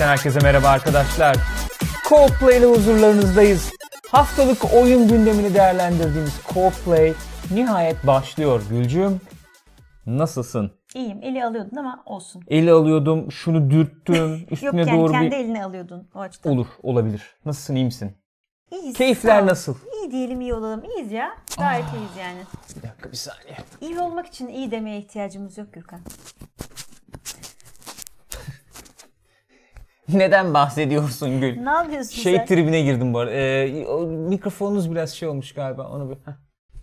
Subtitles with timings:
[0.00, 1.36] Podcast'ten herkese merhaba arkadaşlar.
[2.08, 3.70] Coldplay ile huzurlarınızdayız.
[4.10, 7.14] Haftalık oyun gündemini değerlendirdiğimiz Coldplay
[7.50, 9.20] nihayet başlıyor Gülcüm.
[10.06, 10.72] Nasılsın?
[10.94, 11.22] İyiyim.
[11.22, 12.42] Eli alıyordun ama olsun.
[12.48, 15.36] Eli alıyordum, şunu dürttüm, üstüne Yok yani doğru kendi bir...
[15.36, 16.52] elini alıyordun o açıdan.
[16.52, 17.22] Olur, olabilir.
[17.44, 18.16] Nasılsın, iyi misin?
[18.70, 18.96] İyiyiz.
[18.96, 19.74] Keyifler nasıl?
[20.02, 20.84] İyi diyelim iyi olalım.
[20.84, 21.30] İyiyiz ya.
[21.58, 21.94] Gayet Ah.
[21.94, 22.40] iyiyiz yani.
[22.76, 23.56] Bir dakika, bir saniye.
[23.80, 26.00] İyi olmak için iyi demeye ihtiyacımız yok Gürkan.
[30.14, 31.56] Neden bahsediyorsun Gül?
[31.62, 32.46] Ne yapıyorsun Şey sen?
[32.46, 33.32] tribine girdim bu arada.
[33.32, 35.88] Ee, o mikrofonunuz biraz şey olmuş galiba.
[35.88, 36.14] Onu bir...
[36.14, 36.32] Heh.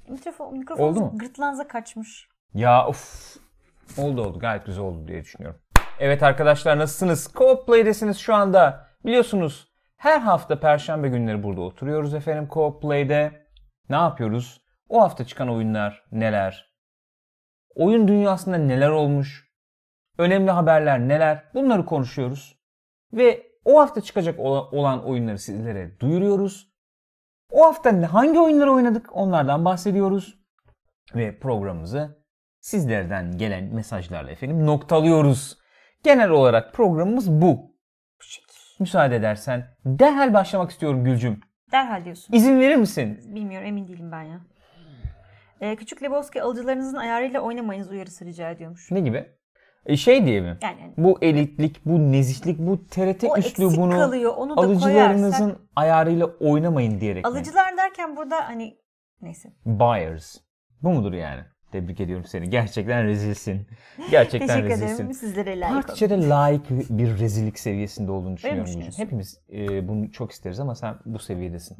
[0.09, 1.11] Mikrofon, mikrofon Oldu mu?
[1.15, 2.27] gırtlağınıza kaçmış.
[2.53, 3.35] Ya of.
[3.97, 4.39] Oldu oldu.
[4.39, 5.59] Gayet güzel oldu diye düşünüyorum.
[5.99, 7.31] Evet arkadaşlar nasılsınız?
[7.35, 8.87] Co-Play'desiniz şu anda.
[9.05, 13.31] Biliyorsunuz her hafta perşembe günleri burada oturuyoruz efendim Co-Play'de.
[13.89, 14.61] Ne yapıyoruz?
[14.89, 16.73] O hafta çıkan oyunlar neler?
[17.75, 19.47] Oyun dünyasında neler olmuş?
[20.17, 21.43] Önemli haberler neler?
[21.53, 22.56] Bunları konuşuyoruz.
[23.13, 26.71] Ve o hafta çıkacak ola- olan oyunları sizlere duyuruyoruz.
[27.51, 30.39] O hafta hangi oyunları oynadık onlardan bahsediyoruz.
[31.15, 32.23] Ve programımızı
[32.59, 35.57] sizlerden gelen mesajlarla efendim noktalıyoruz.
[36.03, 37.75] Genel olarak programımız bu.
[38.79, 41.39] Müsaade edersen derhal başlamak istiyorum Gülcüm.
[41.71, 42.33] Derhal diyorsun.
[42.33, 43.19] İzin verir misin?
[43.35, 44.41] Bilmiyorum emin değilim ben ya.
[45.61, 48.91] Ee, küçük Lebowski alıcılarınızın ayarıyla oynamayınız uyarısı rica ediyormuş.
[48.91, 49.36] Ne gibi?
[49.87, 50.57] E, şey diye mi?
[50.61, 55.61] Yani, Bu elitlik, bu nezihlik, bu TRT o üslubunu kalıyor onu da alıcılarınızın koyarsak.
[55.75, 57.31] ayarıyla oynamayın diyerek mi?
[57.31, 58.77] Alıcılar derken burada hani
[59.21, 59.49] neyse.
[59.65, 60.37] Buyers.
[60.83, 61.41] Bu mudur yani?
[61.71, 62.49] Tebrik ediyorum seni.
[62.49, 63.67] Gerçekten rezilsin.
[64.11, 64.95] Gerçekten Teşekkür rezilsin.
[64.95, 65.13] ederim.
[65.13, 65.87] Sizlere layık.
[65.87, 68.71] Tarihçede layık bir rezillik seviyesinde olduğunu düşünüyorum.
[68.97, 71.77] Hepimiz e, bunu çok isteriz ama sen bu seviyedesin.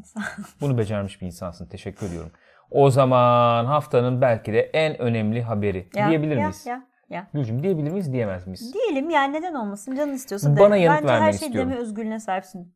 [0.62, 1.66] bunu becermiş bir insansın.
[1.68, 2.32] Teşekkür ediyorum.
[2.72, 6.66] O zaman haftanın belki de en önemli haberi Ya, diyebilir ya, miyiz?
[6.66, 7.28] Ya, ya.
[7.34, 8.74] Gülcüm diyebilir miyiz diyemez miyiz?
[8.74, 10.60] Diyelim yani neden olmasın canın istiyorsa de.
[10.60, 12.76] Bana yanıt Bence her şey deme özgürlüğüne sahipsin.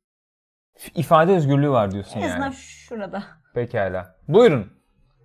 [0.95, 2.53] İfade özgürlüğü var diyorsun En azından yani.
[2.55, 3.23] şurada.
[3.53, 4.15] Pekala.
[4.27, 4.71] Buyurun.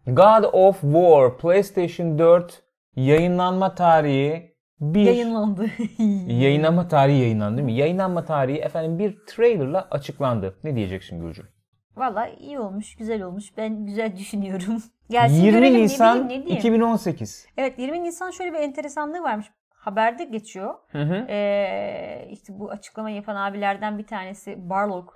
[0.06, 2.62] God of War PlayStation 4
[2.96, 5.66] yayınlanma tarihi bir Yayınlandı.
[6.32, 7.72] Yayınlanma tarihi yayınlandı değil mi?
[7.74, 10.58] Yayınlanma tarihi efendim bir trailerla açıklandı.
[10.64, 11.48] Ne diyeceksin Gülcüm?
[11.96, 13.56] Valla iyi olmuş, güzel olmuş.
[13.56, 14.82] Ben güzel düşünüyorum.
[15.10, 16.58] Gelsin 20 görelim, ne Nisan diyeyim, ne diyeyim.
[16.58, 17.46] 2018.
[17.56, 19.46] Evet 20 Nisan şöyle bir enteresanlığı varmış.
[19.74, 20.74] Haberde geçiyor.
[20.88, 21.26] Hı hı.
[21.28, 25.10] Ee, işte bu açıklama yapan abilerden bir tanesi Barlog.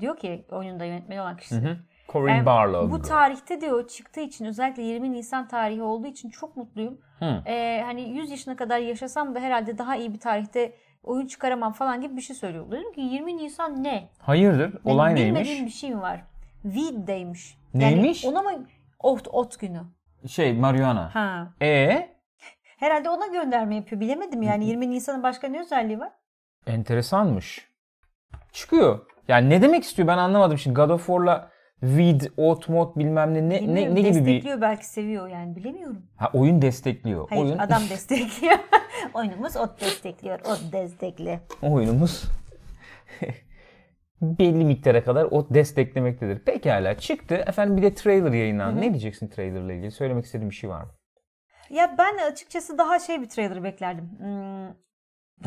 [0.00, 1.54] Diyor ki oyununda yönetmeni olan kişi.
[1.54, 1.76] Hı hı.
[2.08, 2.90] Corinne Yani Barlow.
[2.90, 7.00] Bu tarihte diyor çıktığı için özellikle 20 Nisan tarihi olduğu için çok mutluyum.
[7.18, 7.42] Hı.
[7.46, 10.72] Ee, hani 100 yaşına kadar yaşasam da herhalde daha iyi bir tarihte
[11.04, 12.70] oyun çıkaramam falan gibi bir şey söylüyor.
[12.70, 14.08] Dedim ki 20 Nisan ne?
[14.18, 14.72] Hayırdır?
[14.84, 15.60] Benim Olay bilmediğim neymiş?
[15.64, 16.20] bir şey mi var?
[16.62, 17.58] Weed Day'miş.
[17.74, 18.24] Neymiş?
[18.24, 18.66] Yani ona mı
[19.02, 19.80] ot, ot günü?
[20.28, 21.14] Şey marihuana.
[21.14, 21.48] Ha.
[21.62, 22.08] E
[22.78, 24.00] Herhalde ona gönderme yapıyor.
[24.00, 26.12] Bilemedim yani 20 Nisan'ın başka ne özelliği var?
[26.66, 27.68] enteresanmış.
[28.52, 29.06] Çıkıyor.
[29.28, 30.74] Yani ne demek istiyor ben anlamadım şimdi.
[30.76, 34.60] God of War'la Weed, Ot, Mod bilmem ne ne, ne, Bilmiyorum, ne gibi bir destekliyor
[34.60, 36.02] belki seviyor yani bilemiyorum.
[36.16, 37.28] ha, oyun destekliyor.
[37.28, 38.58] Hayır oyun adam destekliyor.
[39.14, 40.40] Oyunumuz ot destekliyor.
[40.40, 41.40] Ot destekli.
[41.62, 42.24] oyunumuz
[44.22, 46.38] belli miktara kadar o desteklemektedir.
[46.38, 47.34] Pekala çıktı.
[47.34, 48.80] Efendim bir de trailer yayınlandı.
[48.80, 49.90] Ne diyeceksin trailerla ilgili?
[49.90, 50.90] Söylemek istediğin bir şey var mı?
[51.70, 54.10] Ya ben açıkçası daha şey bir trailer beklerdim.
[54.18, 54.74] Hmm,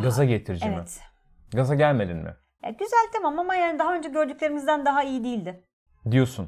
[0.03, 0.73] Gaza getirici mi?
[0.77, 0.99] evet.
[1.53, 2.33] Gaza gelmedin mi?
[2.63, 5.63] Ya güzel tamam ama yani daha önce gördüklerimizden daha iyi değildi.
[6.12, 6.47] Diyorsun.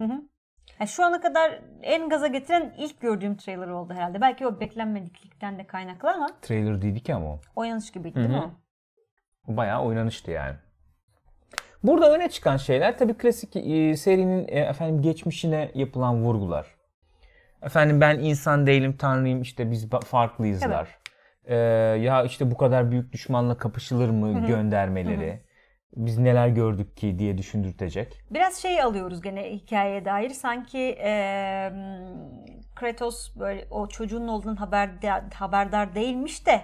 [0.79, 4.21] Yani şu ana kadar en gaza getiren ilk gördüğüm trailer oldu herhalde.
[4.21, 7.39] Belki o beklenmediklikten de kaynaklı ama Trailer değildi ki ama o.
[7.55, 8.51] oyanış gibiydi değil mi o?
[9.55, 10.55] Bayağı oynanıştı yani.
[11.83, 16.67] Burada öne çıkan şeyler tabii klasik e, serinin e, efendim geçmişine yapılan vurgular.
[17.61, 20.99] Efendim ben insan değilim tanrıyım işte biz farklıyızlar.
[21.45, 21.55] Ee,
[22.01, 25.43] ya işte bu kadar büyük düşmanla kapışılır mı göndermeleri.
[25.95, 28.21] Biz neler gördük ki diye düşündürtecek.
[28.31, 30.29] Biraz şey alıyoruz gene hikayeye dair.
[30.29, 31.73] Sanki eee,
[32.75, 36.61] Kratos böyle o çocuğun olduğunun haberdar, haberdar değilmiş de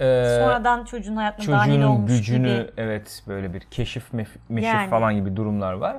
[0.00, 2.70] Ee, sonradan çocuğun hayatına dahil çocuğunun olmuş gücünü gibi.
[2.76, 4.90] evet böyle bir keşif mef- meşif Yani.
[4.90, 5.96] falan gibi durumlar var.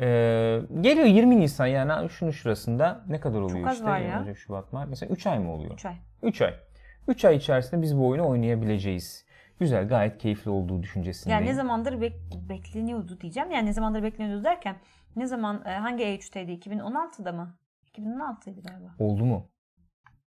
[0.00, 3.86] Ee, geliyor 20 Nisan yani şunun şurasında ne kadar oluyor az işte?
[3.90, 4.34] var ya.
[4.34, 4.88] Şubat, Mart.
[4.88, 5.74] Mesela 3 ay mı oluyor?
[5.74, 5.94] 3 ay.
[6.22, 6.54] 3 ay.
[7.08, 9.23] 3 ay içerisinde biz bu oyunu oynayabileceğiz.
[9.60, 11.40] Güzel, gayet keyifli olduğu düşüncesindeyim.
[11.40, 13.50] Yani ne zamandır bek- bekleniyordu diyeceğim.
[13.50, 14.76] Yani ne zamandır bekleniyordu derken
[15.16, 16.58] ne zaman e, hangi E3'teydi?
[16.58, 17.56] 2016'da mı?
[17.92, 18.88] 2016'ydı galiba.
[18.98, 19.48] Oldu mu?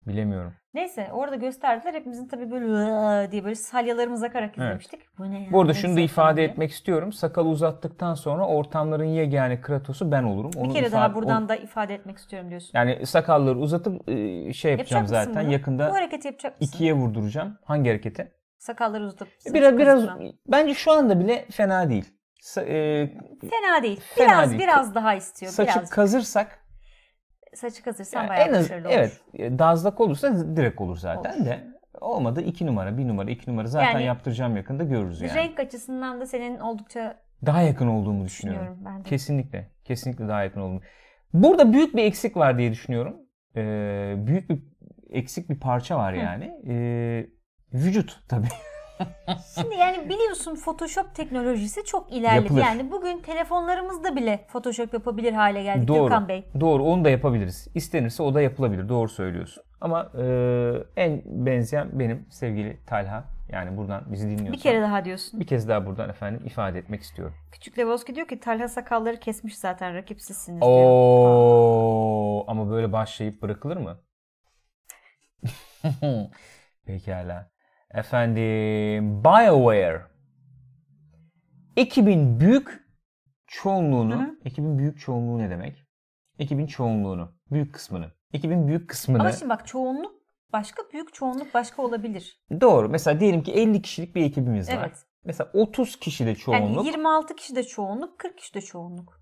[0.07, 0.55] Bilemiyorum.
[0.75, 1.95] Neyse orada gösterdiler.
[1.95, 5.01] Hepimizin tabii böyle diye böyle salyalarımız akarak izlemiştik.
[5.19, 5.53] Bu ne ya?
[5.53, 6.47] Bu arada şunu da ifade diye.
[6.49, 7.13] etmek istiyorum.
[7.13, 10.51] Sakalı uzattıktan sonra ortamların yegane Kratos'u ben olurum.
[10.57, 12.71] Onu Bir kere ifade- daha buradan o- da ifade etmek istiyorum diyorsun.
[12.75, 15.45] Yani sakalları uzatıp e, şey yapacağım Yapacak zaten.
[15.45, 15.53] bunu?
[15.53, 16.75] Yakında Bu hareketi yapacak mısın?
[16.75, 17.59] ikiye vurduracağım.
[17.65, 18.33] Hangi hareketi?
[18.59, 20.09] Sakalları uzatıp Biraz biraz
[20.47, 22.13] bence şu anda bile fena değil.
[22.43, 23.07] Sa- e,
[23.41, 24.01] fena değil.
[24.15, 24.63] Fena Biraz değil.
[24.63, 25.53] biraz daha istiyor.
[25.53, 25.91] saçı biraz.
[25.91, 26.59] kazırsak
[27.55, 28.97] saçı kazırsan yani bayağı en az başarılı olur.
[28.97, 29.21] evet
[29.59, 31.45] dazlak olursa direkt olur zaten Olur.
[31.47, 31.65] de
[32.01, 35.35] olmadı iki numara bir numara iki numara zaten Yani- yaptıracağım yakında görürüz yani.
[35.35, 38.63] Renk açısından da senin oldukça Daha yakın olduğumu düşünüyorum.
[38.63, 39.09] düşünüyorum ben de.
[39.09, 39.71] Kesinlikle.
[39.85, 40.81] Kesinlikle daha yakın olduğumu.
[41.35, 43.17] Burada büyük bir eksik var diye düşünüyorum.
[43.57, 44.63] Ee, büyük bir
[45.11, 46.19] eksik bir parça var Hı.
[46.19, 46.53] yani.
[46.69, 47.27] Ee,
[47.75, 48.49] vücut tabii.
[49.55, 52.43] Şimdi yani biliyorsun Photoshop teknolojisi çok ilerledi.
[52.45, 52.61] Yapılır.
[52.61, 56.03] Yani bugün telefonlarımızda bile Photoshop yapabilir hale geldik Doğru.
[56.03, 56.45] Gökhan Bey.
[56.61, 57.69] Doğru onu da yapabiliriz.
[57.75, 58.89] İstenirse o da yapılabilir.
[58.89, 59.63] Doğru söylüyorsun.
[59.81, 60.25] Ama e,
[60.97, 63.25] en benzeyen benim sevgili Talha.
[63.49, 64.53] Yani buradan bizi dinliyorsan.
[64.53, 65.41] Bir kere daha diyorsun.
[65.41, 67.35] bir kez daha buradan efendim ifade etmek istiyorum.
[67.53, 70.73] Küçük Lebowski diyor ki Talha sakalları kesmiş zaten rakipsizsiniz diyor.
[70.87, 74.01] Oo, ama böyle başlayıp bırakılır mı?
[76.87, 77.56] Pekala.
[77.91, 80.07] Efendim BioWare
[81.77, 82.87] ekibin büyük
[83.47, 84.37] çoğunluğunu, Hı hı.
[84.45, 85.87] ekibin büyük çoğunluğu ne demek?
[86.39, 88.13] Ekibin çoğunluğunu, büyük kısmını.
[88.33, 89.21] Ekibin büyük kısmını.
[89.21, 90.23] Ama şimdi bak çoğunluk
[90.53, 92.41] başka büyük çoğunluk başka olabilir.
[92.61, 92.89] Doğru.
[92.89, 94.75] Mesela diyelim ki 50 kişilik bir ekibimiz var.
[94.79, 95.07] Evet.
[95.25, 96.77] Mesela 30 kişi de çoğunluk.
[96.77, 99.21] Yani 26 kişi de çoğunluk, 40 kişi de çoğunluk.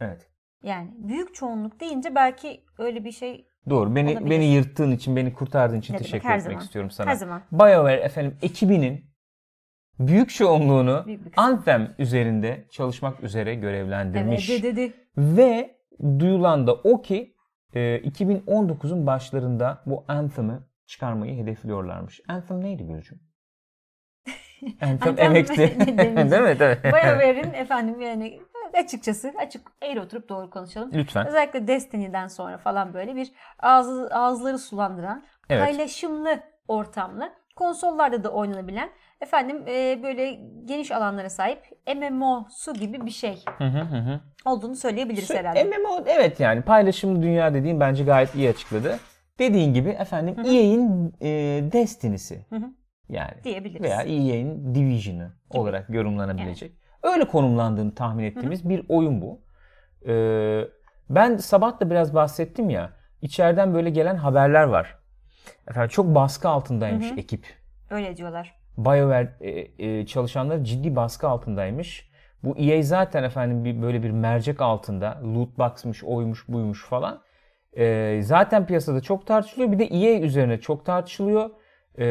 [0.00, 0.30] Evet.
[0.62, 3.94] Yani büyük çoğunluk deyince belki öyle bir şey Doğru.
[3.96, 4.30] Beni Olabilir.
[4.30, 6.64] beni yırttığın için, beni kurtardığın için Ne demek, teşekkür her etmek zaman.
[6.64, 7.10] istiyorum sana.
[7.10, 9.04] her zaman BioWare efendim ekibinin
[9.98, 11.20] büyük çoğunluğunu büyük.
[11.36, 14.50] Anthem üzerinde çalışmak üzere Evet, görevlendirmiş.
[14.50, 14.92] de, de, de.
[15.16, 15.76] Ve
[16.18, 17.34] duyulan da o ki
[17.74, 22.20] e, 2019'un başlarında bu Anthem'ı çıkarmayı hedefliyorlarmış.
[22.28, 23.20] Anthem neydi Gülcüm?
[24.80, 25.56] Anthem emekti.
[25.98, 26.30] Değil mi?
[26.30, 26.58] Değil mi?
[26.84, 28.40] BioWare'in efendim yani
[28.78, 30.90] açıkçası açık eğri oturup doğru konuşalım.
[30.94, 31.26] Lütfen.
[31.26, 35.62] Özellikle Destiny'den sonra falan böyle bir ağzı, ağızları sulandıran, Evet.
[35.64, 38.90] paylaşımlı ortamlı, konsollarda da oynanabilen,
[39.20, 41.58] efendim e, böyle geniş alanlara sahip
[41.96, 44.20] MMO'su gibi bir şey Hı hı hı hı.
[44.44, 45.64] olduğunu söyleyebiliriz Sö- herhalde.
[45.64, 48.98] MMO evet yani paylaşımlı dünya dediğim bence gayet iyi açıkladı.
[49.38, 51.28] Dediğin gibi efendim EA'in e,
[51.72, 52.46] Destiny'si.
[52.50, 52.64] Hı hı.
[53.08, 53.82] Yani diyebiliriz.
[53.82, 56.72] veya EA'in Division'ı olarak yorumlanabilecek.
[57.02, 59.40] Öyle konumlandığını tahmin ettiğimiz bir oyun bu.
[60.06, 60.64] Ee,
[61.10, 62.90] ben sabah da biraz bahsettim ya.
[63.22, 64.98] içeriden böyle gelen haberler var.
[65.68, 67.18] Efendim çok baskı altındaymış Hı hı.
[67.18, 67.46] ekip.
[67.90, 68.54] Öyle diyorlar.
[68.78, 72.10] BioWare e, e, çalışanları ciddi baskı altındaymış.
[72.42, 75.20] Bu EA zaten efendim bir böyle bir mercek altında.
[75.24, 77.22] Loot box'mış, oymuş, buymuş falan.
[77.76, 79.72] E, zaten piyasada çok tartışılıyor.
[79.72, 81.50] Bir de EA üzerine çok tartışılıyor.
[81.98, 82.04] E,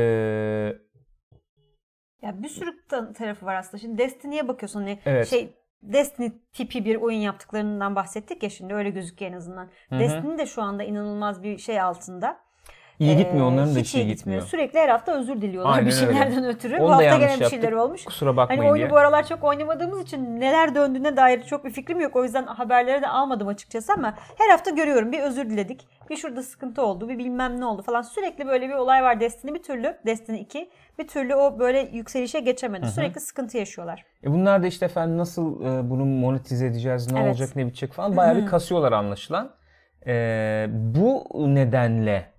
[2.22, 3.78] Ya bir sürü ta- tarafı var aslında.
[3.82, 5.28] Şimdi Destiny'ye bakıyorsun hani Evet.
[5.28, 9.70] şey Destiny tipi bir oyun yaptıklarından bahsettik ya şimdi öyle gözüküyor en azından.
[9.90, 10.00] hı.
[10.00, 12.38] Destiny de şu anda inanılmaz bir şey altında.
[13.00, 14.42] iyi gitmiyor Ee, onların da işi iyi iyi gitmiyor.
[14.42, 16.06] Sürekli her hafta özür diliyorlar Aynen bir öyle.
[16.06, 16.76] şeylerden ötürü.
[16.80, 18.06] Onu bu hafta gene bir şeyler olmuş.
[18.06, 18.90] Kusura bakmayın Hani oyunu diye.
[18.90, 22.16] bu aralar çok oynamadığımız için neler döndüğüne dair çok bir fikrim yok.
[22.16, 25.12] O yüzden haberleri de almadım açıkçası ama her hafta görüyorum.
[25.12, 25.88] Bir özür diledik.
[26.10, 27.10] Bir şurada sıkıntı oldu.
[27.10, 28.02] Bir bilmem ne oldu falan.
[28.02, 29.98] Sürekli böyle bir olay var Destiny bir türlü.
[30.06, 30.70] Destiny 2
[31.00, 32.88] bir türlü o böyle yükselişe geçemedi.
[32.88, 34.06] Sürekli sıkıntı yaşıyorlar.
[34.24, 37.30] E bunlar da işte efendim nasıl e, bunu monetize edeceğiz, ne Evet.
[37.30, 39.52] olacak, ne bitecek falan bayağı bir kasıyorlar anlaşılan.
[40.08, 41.24] E, bu
[41.56, 42.32] nedenle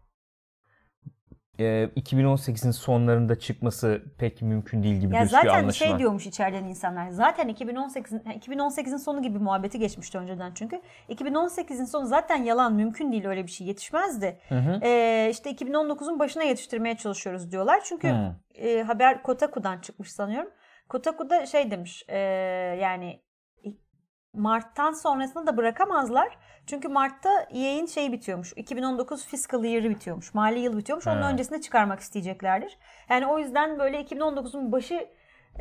[1.59, 5.89] e, 2018'in sonlarında çıkması pek mümkün değil gibi Ya gözüküyor zaten anlaşılan.
[5.91, 7.09] şey diyormuş içeriden insanlar.
[7.11, 10.81] Zaten 2018'in yani 2018'in sonu gibi muhabbeti geçmişti önceden çünkü.
[11.09, 14.39] 2018'in sonu zaten yalan mümkün değil öyle bir şey yetişmezdi.
[14.49, 14.81] Hı hı.
[14.83, 17.81] Ee, işte 2019'un başına yetiştirmeye çalışıyoruz diyorlar.
[17.85, 18.35] Çünkü Hı.
[18.61, 20.51] E, haber Kotaku'dan çıkmış sanıyorum.
[20.89, 22.19] Kotaku'da şey demiş e,
[22.81, 23.23] yani
[24.35, 26.39] Mart'tan sonrasını da bırakamazlar.
[26.67, 28.53] Çünkü Mart'ta EA'in şeyi bitiyormuş.
[28.57, 30.35] 2019 fiscal year'ı bitiyormuş.
[30.35, 31.07] Mali yıl bitiyormuş.
[31.07, 31.31] Onun Ha.
[31.31, 32.79] öncesinde çıkarmak isteyeceklerdir.
[33.09, 35.09] Yani o yüzden böyle 2019'un başı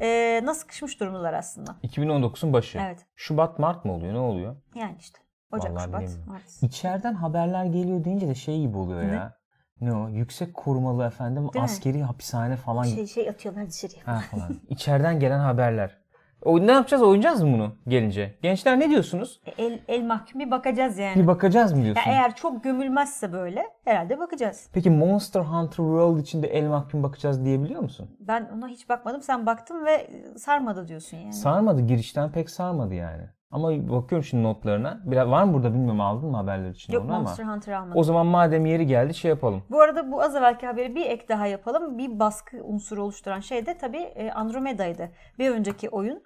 [0.01, 1.71] e, nasıl sıkışmış durumdalar aslında.
[1.83, 2.79] 2019'un başı.
[2.79, 3.05] Evet.
[3.15, 4.13] Şubat, Mart mı oluyor?
[4.13, 4.55] Ne oluyor?
[4.75, 5.19] Yani işte.
[5.51, 6.27] Ocak, Vallahi Şubat.
[6.27, 6.63] Mart.
[6.63, 9.13] İçeriden haberler geliyor deyince de şey gibi oluyor Ne?
[9.15, 9.38] ya.
[9.81, 10.09] Ne o?
[10.09, 11.61] Yüksek korumalı efendim Değil mi?
[11.61, 12.83] askeri hapishane falan.
[12.83, 14.07] Şey, şey atıyorlar dışarıya.
[14.07, 14.55] Ha falan.
[14.69, 15.97] İçeriden gelen haberler.
[16.45, 17.03] O, ne yapacağız?
[17.03, 18.35] Oynayacağız mı bunu gelince?
[18.41, 19.41] Gençler ne diyorsunuz?
[19.45, 21.21] E, El, el mahkum bir bakacağız yani.
[21.21, 22.01] Bir bakacağız mı diyorsun?
[22.09, 24.69] Ya eğer çok gömülmezse böyle herhalde bakacağız.
[24.73, 28.09] Peki Monster Hunter World içinde el mahkum bakacağız diyebiliyor musun?
[28.19, 29.21] Ben ona hiç bakmadım.
[29.21, 31.33] Sen baktın ve sarmadı diyorsun yani.
[31.33, 31.81] Sarmadı.
[31.81, 33.23] Girişten pek sarmadı yani.
[33.51, 35.01] Ama bakıyorum şimdi notlarına.
[35.05, 37.21] Biraz var mı burada bilmiyorum aldın mı haberler için Yok onu ama.
[37.21, 37.97] Monster Hunter almadım.
[37.97, 39.63] O zaman madem yeri geldi şey yapalım.
[39.69, 41.97] Bu arada bu az evvelki haberi bir ek daha yapalım.
[41.97, 45.09] Bir baskı unsuru oluşturan şey de tabii e, Andromeda'ydı.
[45.39, 46.23] Bir önceki oyun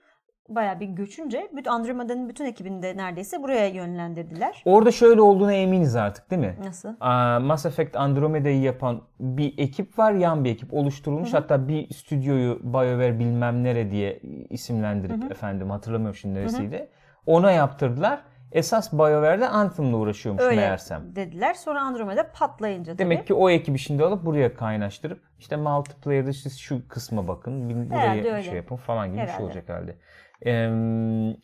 [0.49, 4.63] bayağı bir göçünce Andromeda'nın bütün ekibini de neredeyse buraya yönlendirdiler.
[4.65, 6.55] Orada şöyle olduğuna eminiz artık değil mi?
[6.63, 6.89] Nasıl?
[6.99, 10.11] Aa, Mass Effect Andromeda'yı yapan bir ekip var.
[10.11, 11.33] Yan bir ekip oluşturulmuş.
[11.33, 16.89] Hatta bir stüdyoyu BioWare bilmem nere diye isimlendirip efendim hatırlamıyorum şimdi neresiydi.
[17.25, 18.21] Ona yaptırdılar.
[18.51, 21.15] Esas BioWare'de Anthem'la uğraşıyormuş Öyle meğersem.
[21.15, 21.53] dediler.
[21.53, 22.99] Sonra Andromeda patlayınca tabii.
[22.99, 27.75] Demek ki o ekibi şimdi alıp buraya kaynaştırıp işte multiplayer'da işte şu kısma bakın, bir
[27.75, 28.43] burayı Herhalde öyle.
[28.43, 29.43] şey yapın falan gibi bir şey Herhalde.
[29.45, 29.97] olacak herhalde.
[30.45, 30.65] Ee,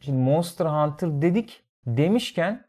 [0.01, 2.65] şimdi Monster Hunter dedik demişken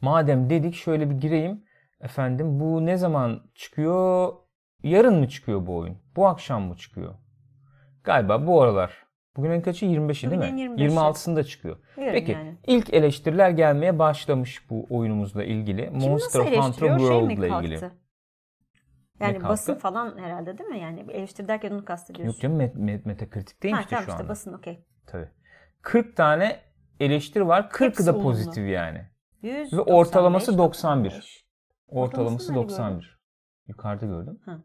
[0.00, 1.64] madem dedik şöyle bir gireyim.
[2.00, 4.32] Efendim bu ne zaman çıkıyor?
[4.82, 5.98] Yarın mı çıkıyor bu oyun?
[6.16, 7.14] Bu akşam mı çıkıyor?
[8.04, 9.05] Galiba bu aralar.
[9.36, 9.86] Bugünün kaçı?
[9.86, 10.62] 25'i değil mi?
[10.62, 10.88] 25'i.
[10.88, 11.76] 26'sında çıkıyor.
[11.96, 12.56] Yarın Peki yani.
[12.66, 15.84] ilk eleştiriler gelmeye başlamış bu oyunumuzla ilgili.
[16.00, 16.88] Kim Monster nasıl Hunter?
[16.88, 17.66] Şey World ile kalktı?
[17.68, 17.90] ilgili.
[19.20, 20.78] Yani basın falan herhalde değil mi?
[20.78, 22.32] Yani eleştiri derken onu kastediyorsun.
[22.32, 24.28] Yok canım met- met- Metacritic'teymiş ha, de tamam şu işte anda.
[24.28, 24.84] basın okey.
[25.06, 25.28] Tabii.
[25.82, 26.60] 40 tane
[27.00, 27.68] eleştiri var.
[27.72, 28.24] 40'ı Hepsi da olumlu.
[28.24, 29.08] pozitif yani.
[29.42, 31.10] 100, Ve ortalaması 95, 91.
[31.10, 31.46] 95.
[31.88, 33.20] Ortalaması Ortalamasını nerede 91.
[33.68, 34.38] Yukarıda gördüm.
[34.44, 34.58] Ha.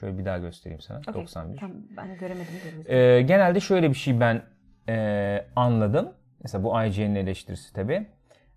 [0.00, 0.98] Şöyle bir daha göstereyim sana.
[0.98, 1.56] Okey, 91.
[1.58, 2.46] Tamam, ben göremedim.
[2.64, 2.92] göremedim.
[2.94, 4.42] Ee, genelde şöyle bir şey ben
[4.88, 6.14] e, anladım.
[6.42, 8.06] Mesela bu IGN'in eleştirisi tabii.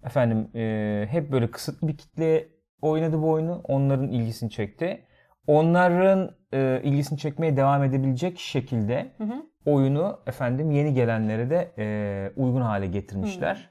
[0.06, 2.48] Efendim e, hep böyle kısıtlı bir kitle
[2.82, 3.62] oynadı bu oyunu.
[3.64, 5.02] Onların ilgisini çekti.
[5.48, 9.44] Onların e, ilgisini çekmeye devam edebilecek şekilde Hı hı.
[9.66, 13.70] oyunu efendim yeni gelenlere de e, uygun hale getirmişler.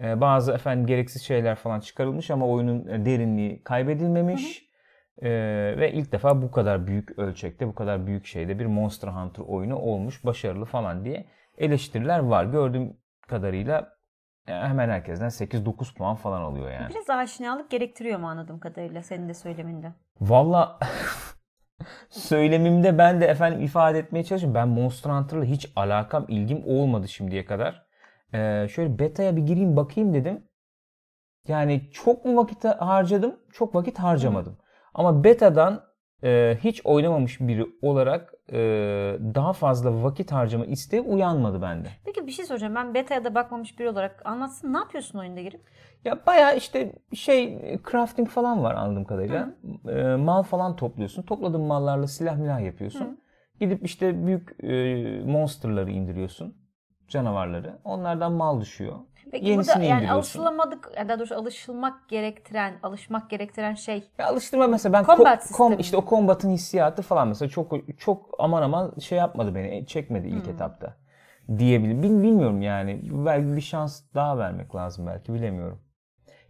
[0.00, 4.73] E, bazı efendim gereksiz şeyler falan çıkarılmış ama oyunun e, derinliği kaybedilmemiş.
[5.22, 5.30] E,
[5.78, 9.76] ve ilk defa bu kadar büyük ölçekte, bu kadar büyük şeyde bir Monster Hunter oyunu
[9.76, 11.26] olmuş, başarılı falan diye
[11.58, 12.44] eleştiriler var.
[12.44, 12.96] Gördüğüm
[13.28, 13.96] kadarıyla
[14.46, 16.90] e, hemen herkesten 8-9 puan falan alıyor yani.
[16.90, 19.92] Biraz aşinalık gerektiriyor mu anladığım kadarıyla senin de söyleminde.
[20.20, 20.78] Valla
[22.08, 24.54] söylemimde ben de efendim ifade etmeye çalışıyorum.
[24.54, 27.86] Ben Monster Hunter'la hiç alakam, ilgim olmadı şimdiye kadar.
[28.34, 30.44] Ee, şöyle beta'ya bir gireyim bakayım dedim.
[31.48, 33.36] Yani çok mu vakit harcadım?
[33.52, 34.58] Çok vakit harcamadım.
[34.94, 35.82] Ama beta'dan
[36.24, 38.58] e, hiç oynamamış biri olarak e,
[39.34, 41.88] daha fazla vakit harcama isteği uyanmadı bende.
[42.04, 42.74] Peki bir şey soracağım.
[42.74, 44.72] Ben beta'ya da bakmamış biri olarak anlatsın.
[44.72, 45.60] Ne yapıyorsun oyunda girip?
[46.04, 47.58] Ya bayağı işte şey
[47.90, 49.54] crafting falan var anladığım kadarıyla.
[49.88, 51.22] Ee, mal falan topluyorsun.
[51.22, 53.20] Topladığın mallarla silah milah yapıyorsun.
[53.60, 54.72] Gidip işte büyük e,
[55.32, 56.56] monsterları indiriyorsun.
[57.08, 57.78] Canavarları.
[57.84, 58.94] Onlardan mal düşüyor.
[59.30, 64.66] Peki Yenisini burada yani alışılamadık, ya daha doğrusu alışılmak gerektiren, alışmak gerektiren şey Ya alıştırma
[64.66, 65.76] mesela ben Combat ko- sistemi.
[65.80, 69.86] işte o combat'ın hissiyatı falan mesela çok çok aman aman şey yapmadı beni.
[69.86, 70.96] Çekmedi ilk etapta.
[71.58, 72.02] Diyebilirim.
[72.02, 73.00] Bil- Bilmiyorum yani.
[73.04, 75.80] Belki bir şans daha vermek lazım belki bilemiyorum.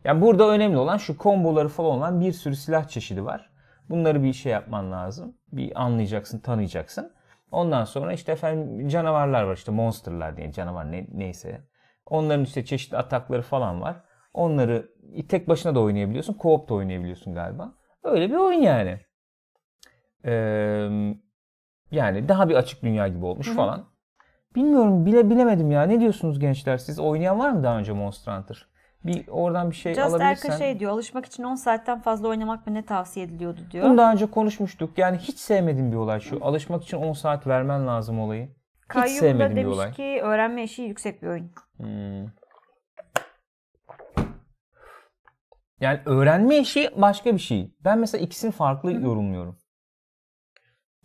[0.04, 3.50] Yani burada önemli olan şu komboları falan olan bir sürü silah çeşidi var.
[3.90, 5.37] Bunları bir şey yapman lazım.
[5.52, 7.12] Bir anlayacaksın, tanıyacaksın.
[7.50, 11.61] Ondan sonra işte efendim canavarlar var işte monsterlar diye canavar ne, neyse.
[12.06, 13.96] Onların işte çeşitli atakları falan var.
[14.34, 14.88] Onları
[15.28, 16.34] tek başına da oynayabiliyorsun.
[16.34, 17.75] Co-op da oynayabiliyorsun galiba.
[18.02, 19.00] Öyle bir oyun yani.
[20.25, 20.88] Ee,
[21.90, 23.84] yani daha bir açık dünya gibi olmuş falan.
[24.54, 25.82] Bilmiyorum bile bilemedim ya.
[25.82, 26.76] Ne diyorsunuz gençler?
[26.76, 28.66] Siz oynayan var mı daha önce Monster Hunter?
[29.04, 30.50] Bir oradan bir şey Just alabilirsen.
[30.50, 30.92] Erka şey diyor.
[30.92, 33.84] Alışmak için 10 saatten fazla oynamak mı ne tavsiye ediliyordu diyor.
[33.84, 34.99] Bunu daha önce konuşmuştuk.
[34.99, 36.44] Yani hiç sevmediğim bir olay şu.
[36.44, 38.49] Alışmak için 10 saat vermen lazım olayı.
[38.95, 39.93] Kayyum da bir demiş olay.
[39.93, 41.51] ki öğrenme eşiği yüksek bir oyun.
[41.77, 42.27] Hmm.
[45.81, 47.75] Yani öğrenme işi başka bir şey.
[47.85, 49.59] Ben mesela ikisini farklı yorumluyorum.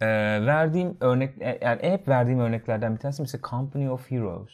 [0.02, 0.08] Ee,
[0.46, 4.52] verdiğim örnek e, yani hep verdiğim örneklerden bir tanesi mesela Company of Heroes.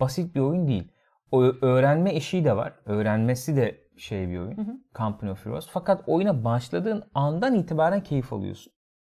[0.00, 0.92] Basit bir oyun değil.
[1.30, 2.72] O öğrenme eşiği de var.
[2.86, 4.86] Öğrenmesi de şey bir oyun.
[4.98, 5.68] Company of Heroes.
[5.70, 8.72] Fakat oyuna başladığın andan itibaren keyif alıyorsun.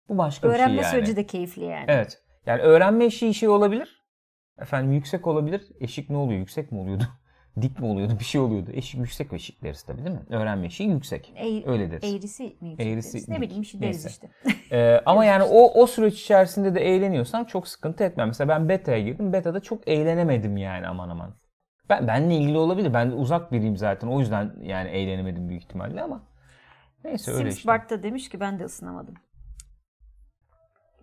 [0.09, 0.91] Bu başka bir Öğrenme şey yani.
[0.91, 1.85] süreci de keyifli yani.
[1.89, 2.24] Evet.
[2.47, 4.05] Yani öğrenme eşiği şey olabilir.
[4.59, 5.63] Efendim yüksek olabilir.
[5.81, 6.39] Eşik ne oluyor?
[6.39, 7.05] Yüksek mi oluyordu?
[7.63, 8.17] Dik mi oluyordu?
[8.19, 8.71] Bir şey oluyordu.
[8.75, 10.23] Eşik yüksek eşik deriz tabii değil mi?
[10.31, 11.33] Öğrenme eşiği yüksek.
[11.37, 12.15] Eğ- Öyle deriz.
[12.15, 13.29] Eğrisi mi yüksek Eğrisi deriz?
[13.29, 14.09] Ne bileyim bir şey deriz Neyse.
[14.09, 14.31] işte.
[14.73, 18.29] Ee, ama yani o o süreç içerisinde de eğleniyorsan çok sıkıntı etmem.
[18.29, 19.33] Mesela ben beta'ya girdim.
[19.33, 21.35] Beta'da çok eğlenemedim yani aman aman.
[21.89, 22.95] Ben benle ilgili olabilir.
[22.95, 24.09] Ben de uzak biriyim zaten.
[24.09, 26.23] O yüzden yani eğlenemedim büyük ihtimalle ama.
[27.05, 27.69] Neyse öyle Sims işte.
[27.69, 29.15] Bart da demiş ki ben de ısınamadım.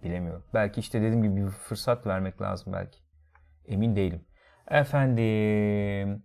[0.04, 0.44] Bilemiyorum.
[0.54, 3.00] Belki işte dediğim gibi bir fırsat vermek lazım belki.
[3.66, 4.26] Emin değilim.
[4.68, 6.24] Efendim.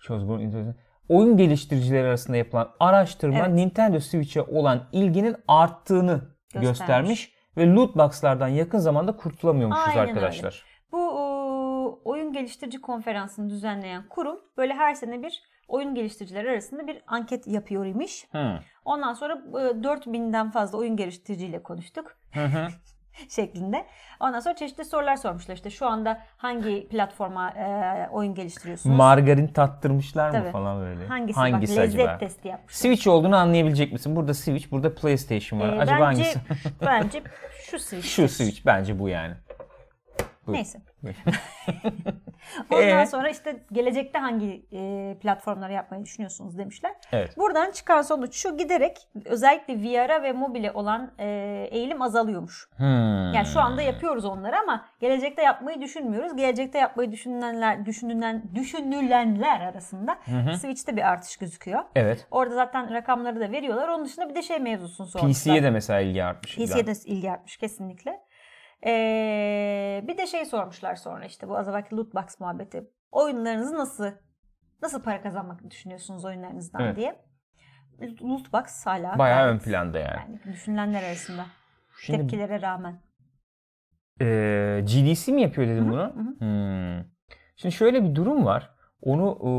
[0.00, 0.74] Çözgün
[1.08, 3.48] Oyun geliştiricileri arasında yapılan araştırma Evet.
[3.48, 6.68] Nintendo Switch'e olan ilginin arttığını Göstermiş.
[6.78, 7.34] göstermiş.
[7.56, 10.10] Ve loot box'lardan yakın zamanda kurtulamıyormuşuz Aynen öyle.
[10.10, 10.64] arkadaşlar.
[10.92, 17.02] Bu o, oyun geliştirici konferansını düzenleyen kurum böyle her sene bir oyun geliştiricileri arasında bir
[17.06, 18.26] anket yapıyor imiş.
[18.32, 18.58] Hı.
[18.84, 22.16] Ondan sonra e, 4000'den fazla oyun geliştiriciyle konuştuk.
[22.34, 22.68] Hı hı.
[23.28, 23.86] şeklinde.
[24.20, 25.54] Ondan sonra çeşitli sorular sormuşlar.
[25.54, 28.96] İşte şu anda hangi platforma e, oyun geliştiriyorsunuz?
[28.96, 30.50] Margarin tattırmışlar mı Tabii.
[30.50, 31.06] falan böyle.
[31.06, 31.40] Hangisi?
[31.40, 32.18] Hangisi Bak, lezzet acaba?
[32.18, 32.76] testi yapmış.
[32.76, 34.16] Switch olduğunu anlayabilecek misin?
[34.16, 35.68] Burada Switch, burada PlayStation var.
[35.68, 36.40] Ee, acaba bence, hangisi?
[36.86, 37.22] bence
[37.70, 38.06] şu Switch.
[38.06, 39.34] Şu Switch bence bu yani.
[40.46, 40.56] Buyur.
[40.58, 40.82] Neyse.
[42.70, 43.06] Ondan Ee?
[43.06, 46.92] sonra işte gelecekte hangi e, platformları yapmayı düşünüyorsunuz demişler.
[47.12, 47.38] Evet.
[47.38, 51.26] Buradan çıkan sonuç şu giderek özellikle VR'a ve mobile olan e,
[51.70, 52.68] eğilim azalıyormuş.
[52.76, 53.32] Hmm.
[53.34, 56.36] Yani şu anda yapıyoruz onları ama gelecekte yapmayı düşünmüyoruz.
[56.36, 60.18] Gelecekte yapmayı düşünülenler, düşünülen, düşünülenler arasında
[60.56, 61.80] Switch'te bir artış gözüküyor.
[61.94, 62.26] Evet.
[62.30, 63.88] Orada zaten rakamları da veriyorlar.
[63.88, 65.42] Onun dışında bir de şey mevzusunu sormuşlar.
[65.42, 66.56] PC'ye de mesela ilgi artmış.
[66.56, 68.20] PC'ye de ilgi artmış kesinlikle.
[68.86, 72.90] Ee, bir de şey sormuşlar sonra işte bu az evvelki loot box muhabbeti.
[73.12, 74.10] Oyunlarınızı nasıl
[74.82, 76.96] nasıl para kazanmak düşünüyorsunuz oyunlarınızdan Evet.
[76.96, 77.24] diye.
[78.22, 80.16] Loot box hala Bayağı ön planda yani.
[80.16, 81.46] yani düşünülenler arasında.
[82.00, 83.00] Şimdi Tepkilere rağmen.
[84.20, 86.14] Ee, GDC mi yapıyor dedim bunu?
[86.38, 87.04] Hmm.
[87.56, 88.70] Şimdi şöyle bir durum var.
[89.02, 89.50] Onu e,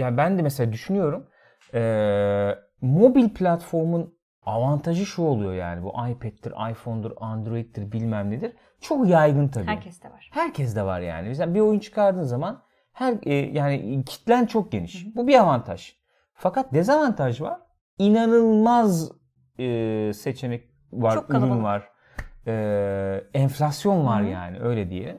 [0.00, 1.28] ya ben de mesela düşünüyorum.
[1.74, 8.52] Ee, mobil platformun avantajı şu oluyor yani bu iPad'tir, iPhone'dur, Android'tir bilmem nedir.
[8.80, 9.66] Çok yaygın tabii.
[9.66, 10.30] Herkeste var.
[10.32, 11.28] Herkes de var yani.
[11.28, 15.16] Mesela bir oyun çıkardığın zaman her e, yani kitlen çok geniş.
[15.16, 15.96] Bu bir avantaj.
[16.34, 17.60] Fakat dezavantaj var.
[17.98, 19.12] İnanılmaz
[19.58, 21.62] e, seçenek var, Çok ürün kalabalık.
[21.62, 21.88] var.
[22.46, 24.30] E, enflasyon var Hı hı.
[24.30, 25.18] yani öyle diye.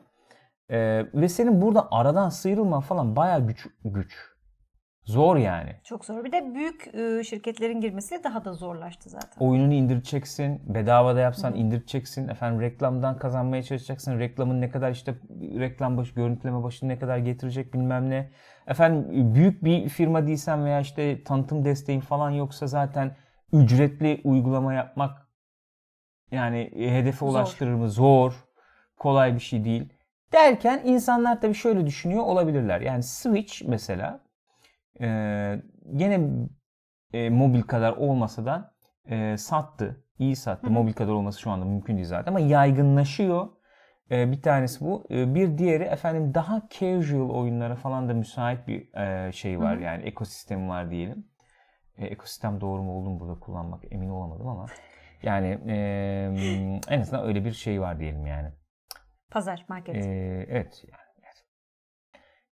[0.70, 4.33] E, ve senin burada aradan sıyrılman falan bayağı güç güç.
[5.04, 5.76] Zor yani.
[5.84, 6.24] Çok zor.
[6.24, 9.46] Bir de büyük e, şirketlerin girmesi daha da zorlaştı zaten.
[9.46, 10.74] Oyununu indireceksin.
[10.74, 12.28] Bedava da yapsan indireceksin.
[12.28, 14.18] Efendim reklamdan kazanmaya çalışacaksın.
[14.18, 15.14] Reklamın ne kadar işte
[15.58, 18.30] reklam başı, görüntüleme başını ne kadar getirecek bilmem ne.
[18.66, 23.16] Efendim büyük bir firma değilsen veya işte tanıtım desteğin falan yoksa zaten
[23.52, 25.28] ücretli uygulama yapmak
[26.30, 27.90] yani e, hedefe ulaştırır mı?
[27.90, 28.44] Zor.
[28.96, 29.92] Kolay bir şey değil.
[30.32, 32.80] Derken insanlar tabii şöyle düşünüyor olabilirler.
[32.80, 34.20] Yani Switch mesela
[35.00, 35.06] e,
[35.96, 36.20] gene
[37.12, 38.74] e, mobil kadar olmasa da
[39.10, 40.04] e, sattı.
[40.18, 40.66] iyi sattı.
[40.66, 40.70] Hı.
[40.70, 43.48] Mobil kadar olması şu anda mümkün değil zaten ama yaygınlaşıyor.
[44.10, 45.06] E, bir tanesi bu.
[45.10, 49.78] E, bir diğeri efendim daha casual oyunlara falan da müsait bir e, şey var.
[49.78, 49.82] Hı.
[49.82, 51.26] Yani ekosistemi var diyelim.
[51.98, 54.66] E, ekosistem doğru mu olduğunu burada kullanmak emin olamadım ama
[55.22, 55.76] yani e,
[56.88, 58.48] en azından öyle bir şey var diyelim yani.
[59.30, 59.96] Pazar, market.
[59.96, 60.00] E,
[60.48, 61.03] evet yani.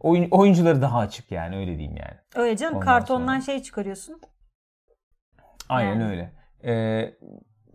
[0.00, 2.18] Oyun, oyuncuları daha açık yani öyle diyeyim yani.
[2.35, 4.20] Öyle canım ondan kartondan sonra- şey çıkarıyorsun.
[5.68, 6.04] Aynen Yani.
[6.04, 6.33] öyle.
[6.64, 7.14] Ee,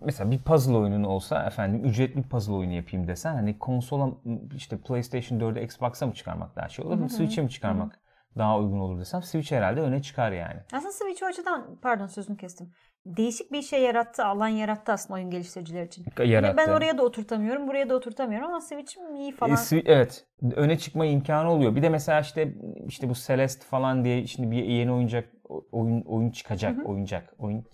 [0.01, 4.11] mesela bir puzzle oyunun olsa efendim ücretli bir puzzle oyunu yapayım desen hani konsola
[4.55, 7.09] işte PlayStation 4'e Xbox'a mı çıkarmak daha şey olur mu?
[7.09, 7.99] Switch'e mi çıkarmak
[8.37, 10.59] daha uygun olur desem Switch herhalde öne çıkar yani.
[10.73, 12.71] Aslında Switch o açıdan pardon sözünü kestim.
[13.05, 16.05] Değişik bir şey yarattı, alan yarattı aslında oyun geliştiriciler için.
[16.25, 16.57] Yarattı.
[16.57, 19.57] ben oraya da oturtamıyorum, buraya da oturtamıyorum ama Switch iyi falan.
[19.71, 20.25] E, evet.
[20.55, 21.75] Öne çıkma imkanı oluyor.
[21.75, 22.53] Bir de mesela işte
[22.87, 25.29] işte bu Celeste falan diye şimdi bir yeni oyuncak
[25.71, 26.85] oyun oyun çıkacak, Hı hı.
[26.85, 27.65] oyuncak, oyun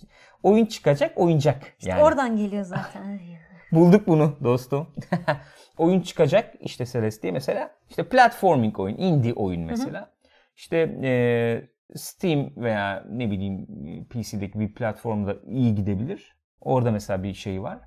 [0.43, 2.03] oyun çıkacak, oyuncak İşte yani.
[2.03, 3.19] oradan geliyor zaten.
[3.71, 4.87] Bulduk bunu dostum.
[5.77, 7.71] oyun çıkacak işte Celeste diye mesela.
[7.89, 10.11] İşte platforming oyun, indie oyun mesela.
[10.55, 13.67] İşte e, Steam veya ne bileyim
[14.09, 16.35] PC'deki bir platformda iyi gidebilir.
[16.61, 17.79] Orada mesela bir şey var.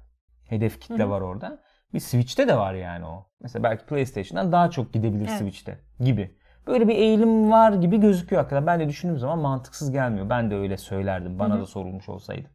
[0.45, 1.11] Hedef kitle Hı hı.
[1.11, 1.63] var orada.
[1.95, 3.31] Bir Switch'te de var yani o.
[3.41, 5.39] Mesela belki PlayStation'dan daha çok gidebilir Evet.
[5.39, 6.39] Switch'te gibi.
[6.67, 8.67] Böyle bir eğilim var gibi gözüküyor hakikaten.
[8.67, 10.31] Ben de düşündüğüm zaman mantıksız gelmiyor.
[10.31, 11.39] Ben de öyle söylerdim.
[11.39, 11.63] Bana Hı hı.
[11.63, 12.49] da sorulmuş olsaydı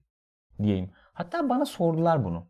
[0.64, 0.92] diyeyim.
[1.14, 2.48] Hatta bana sordular bunu.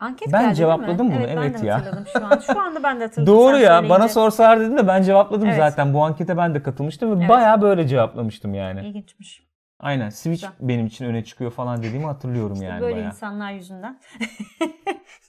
[0.00, 1.76] Anket Ben geldi cevapladım bunu, evet, evet ben de ya.
[1.78, 2.38] hatırladım şu an.
[2.38, 3.34] Şu anda ben de hatırladım.
[3.36, 3.68] Doğru sen ya.
[3.68, 3.88] söyleyince.
[3.90, 5.58] Bana sorsalar dedim de ben cevapladım Evet.
[5.58, 5.94] zaten.
[5.94, 7.28] Bu ankete ben de katılmıştım ve Evet.
[7.28, 8.80] bayağı böyle cevaplamıştım yani.
[8.86, 9.46] İlginçmiş.
[9.80, 10.08] Aynen.
[10.08, 10.50] Switch Güzel.
[10.60, 13.08] benim için öne çıkıyor falan dediğimi hatırlıyorum İşte yani böyle bayağı.
[13.08, 14.00] insanlar yüzünden.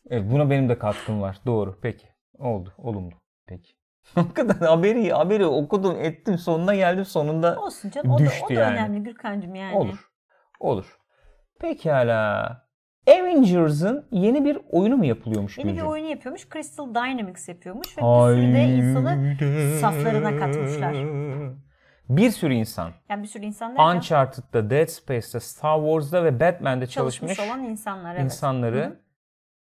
[0.09, 1.37] Evet, buna benim de katkım var.
[1.45, 1.79] Doğru.
[1.81, 2.07] Peki.
[2.39, 2.73] Oldu.
[2.77, 3.11] Olumlu.
[3.47, 3.71] Peki.
[4.15, 6.37] Hakikaten haberi, haberi okudum, ettim.
[6.37, 7.05] Sonuna geldim.
[7.05, 8.11] Sonunda Olsun canım.
[8.11, 8.73] O da, Düştü o da yani.
[8.73, 9.75] önemli Gürkan'cığım yani.
[9.75, 10.09] olur.
[10.59, 10.97] Olur.
[11.59, 12.51] Pekala.
[13.07, 16.49] Avengers'ın yeni bir oyunu mu yapılıyormuş Yeni bir oyunu yapıyormuş.
[16.53, 17.97] Crystal Dynamics yapıyormuş.
[17.97, 19.35] Ve bir sürü de insanı
[19.79, 20.95] saflarına katmışlar.
[22.09, 22.91] Bir sürü insan.
[23.09, 27.63] Yani bir sürü insan derken Uncharted'da, Dead Space'te, Star Wars'da ve Batman'de çalışmış, çalışmış, olan
[27.63, 28.15] insanlar.
[28.15, 28.23] Evet.
[28.23, 28.99] insanları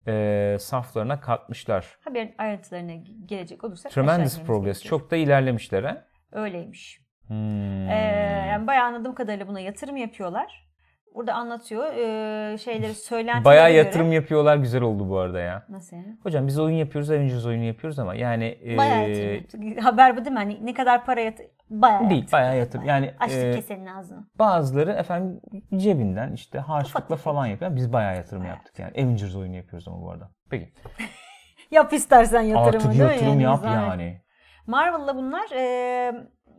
[0.07, 1.99] eee, saflarına katmışlar.
[2.05, 2.93] Haberin ayrıntılarına
[3.27, 4.79] gelecek olursak Tremendous progress.
[4.79, 5.01] gerekiyor.
[5.01, 6.05] Çok da ilerlemişler ha.
[6.33, 7.01] Öyleymiş.
[7.27, 7.89] Hmm.
[7.89, 10.70] Ee, yani bayağı anladığım kadarıyla buna yatırım yapıyorlar.
[11.15, 11.85] Burada anlatıyor.
[11.95, 14.57] Ee, şeyleri söylentilere Bayağı göre- yatırım yapıyorlar.
[14.57, 15.65] Güzel oldu bu arada ya.
[15.69, 16.19] Nasıl yani?
[16.23, 19.85] Hocam biz oyun yapıyoruz, Avengers oyunu yapıyoruz ama yani eee, Bayağı yatırım yaptık.
[19.85, 20.39] Haber bu değil mi?
[20.39, 22.33] Hani ne kadar para yat- Bayağı Değil yaptık.
[22.33, 22.85] bayağı yatırım.
[22.85, 24.27] Yani Açtık e, kesenin ağzını.
[24.39, 25.41] bazıları efendim
[25.77, 27.77] cebinden işte harçlıkla falan yapıyor.
[27.77, 28.93] Biz bayağı yatırım yaptık yani.
[29.05, 30.31] Avengers oyunu yapıyoruz ama bu arada.
[30.51, 30.73] Peki.
[31.71, 33.13] Yap istersen yatırımı Artık değil mi?
[33.13, 33.89] yatırım yap Zahmet.
[33.89, 34.21] yani.
[34.67, 35.63] Marvel'la bunlar e,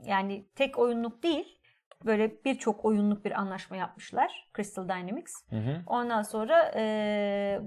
[0.06, 1.46] yani tek oyunluk değil.
[2.06, 4.50] Böyle birçok oyunluk bir anlaşma yapmışlar.
[4.56, 5.34] Crystal Dynamics.
[5.50, 5.82] Hı hı.
[5.88, 7.62] Ondan sonra e,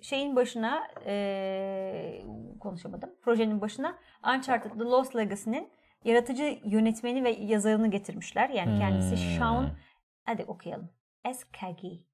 [0.00, 2.22] şeyin başına e,
[2.60, 3.10] konuşamadım.
[3.22, 3.98] Projenin başına
[4.36, 5.68] Uncharted The Lost Legacy'nin
[6.04, 8.48] yaratıcı yönetmeni ve yazarını getirmişler.
[8.48, 9.38] Yani kendisi Hmm.
[9.38, 9.70] Sean
[10.24, 10.90] hadi okuyalım.
[11.24, 12.06] Eskagi.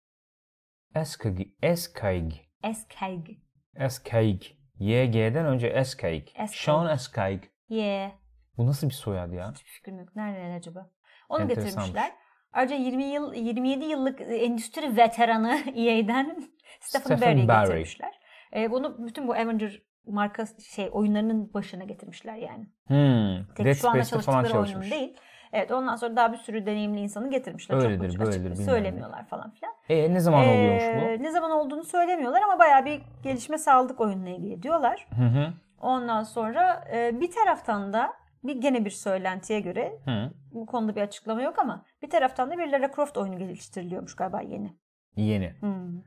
[0.94, 1.40] Eskag.
[1.62, 2.32] Eskag.
[2.62, 3.40] Eskagi.
[3.76, 4.40] Eskag.
[4.78, 5.66] YG'den önce.
[5.66, 6.22] Eskag.
[6.48, 7.42] Sean Eskag.
[7.68, 8.10] Yeah.
[8.56, 9.50] Bu nasıl bir soyadı ya?
[9.52, 10.16] Hiçbir fikrim yok.
[10.16, 10.90] Nereden acaba?
[11.28, 12.12] Onu getirmişler.
[12.52, 16.36] Ayrıca 20 yıl 27 yıllık endüstri veteranı EA'den
[16.80, 17.66] Stephen, Barry'i Barry.
[17.66, 18.20] getirmişler.
[18.56, 22.66] E, bunu bütün bu Avenger marka şey oyunlarının başına getirmişler yani.
[22.86, 23.54] Hmm.
[23.54, 24.90] Tek Dead şu anda çalıştıkları çalışmış.
[24.90, 25.16] değil.
[25.52, 27.76] Evet ondan sonra daha bir sürü deneyimli insanı getirmişler.
[27.76, 29.74] Öyledir, Çok böyledir, açık söylemiyorlar falan filan.
[29.88, 31.22] E ne zaman oluyormuş Ee, bu?
[31.22, 35.06] Ne zaman olduğunu söylemiyorlar ama bayağı bir gelişme sağladık oyunla ilgili diyorlar.
[35.16, 35.52] Hı hı.
[35.80, 38.12] Ondan sonra e, bir taraftan da
[38.44, 40.30] bir gene bir söylentiye göre Hı.
[40.52, 44.40] bu konuda bir açıklama yok ama bir taraftan da bir Lara Croft oyunu geliştiriliyormuş galiba
[44.40, 44.76] yeni.
[45.16, 45.54] Yeni.
[45.60, 46.02] Hmm.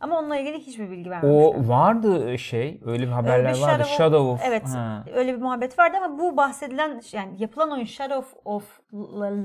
[0.00, 1.64] Ama onunla ilgili hiçbir bilgi vermemişler.
[1.64, 3.82] O vardı şey, öyle bir haberler bir vardı.
[3.82, 4.40] Shadow- Shadow of.
[4.44, 5.04] Evet Ha.
[5.14, 8.80] öyle bir muhabbet vardı ama bu bahsedilen yani yapılan oyun Shadow of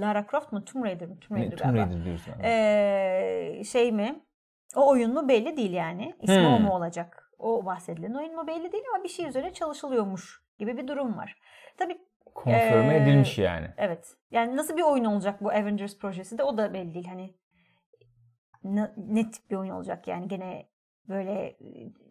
[0.01, 1.19] Lara Croft mu Tomb Raider mi?
[1.19, 1.89] Tomb Ne, Raider Tomb galiba.
[1.89, 2.31] Raider diyorsun.
[2.31, 2.41] abi.
[2.43, 4.19] Ee, şey mi?
[4.75, 6.13] O oyun mu belli değil yani.
[6.21, 6.65] İsmi o Hmm.
[6.65, 7.31] mu olacak?
[7.39, 11.35] O bahsedilen oyun mu belli değil ama bir şey üzerine çalışılıyormuş gibi bir durum var.
[11.77, 11.97] Tabii
[12.35, 13.67] Konfirme ee, edilmiş yani.
[13.77, 14.15] Evet.
[14.31, 17.07] Yani nasıl bir oyun olacak bu Avengers projesi de o da belli değil.
[17.07, 17.35] Hani
[18.63, 20.65] ne, tip bir oyun olacak yani gene
[21.09, 21.55] böyle e,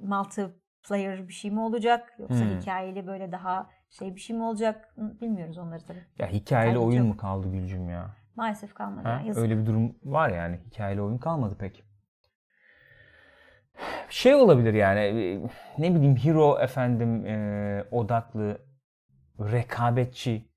[0.01, 2.61] multiplayer bir şey mi olacak yoksa Hmm.
[2.61, 6.05] hikayeli böyle daha şey bir şey mi olacak bilmiyoruz onları tabii.
[6.19, 7.07] Ya hikayeli Ayrıntı oyun yok.
[7.07, 8.11] mu kaldı Gülcüm ya?
[8.37, 9.09] Maalesef kalmadı.
[9.09, 9.23] Ha?
[9.27, 9.39] yani.
[9.39, 10.61] Öyle bir durum var yani.
[10.67, 11.85] Hikayeli oyun kalmadı pek.
[14.09, 15.41] Şey olabilir yani e,
[15.79, 18.59] ne bileyim hero efendim e, odaklı
[19.41, 20.49] rekabetçi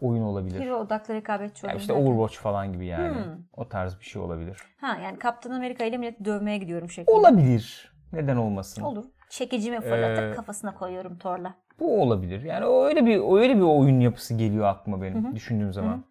[0.00, 0.60] oyun olabilir.
[0.60, 1.76] Hero odaklı rekabetçi oyun.
[1.78, 3.14] işte derken- Overwatch falan gibi yani.
[3.24, 3.32] Hmm.
[3.56, 4.58] O tarz bir şey olabilir.
[4.80, 7.16] Ha yani Kaptan Amerika ile milleti dövmeye gidiyorum şeklinde.
[7.16, 7.92] Olabilir.
[8.12, 8.82] Neden olmasın?
[8.82, 9.04] Olur.
[9.30, 11.54] Çekicimi fırlatıp Ee, kafasına koyuyorum Thor'la.
[11.80, 12.42] Bu olabilir.
[12.42, 15.34] Yani o öyle bir öyle bir oyun yapısı geliyor aklıma benim Hı hı.
[15.34, 16.04] düşündüğüm zaman.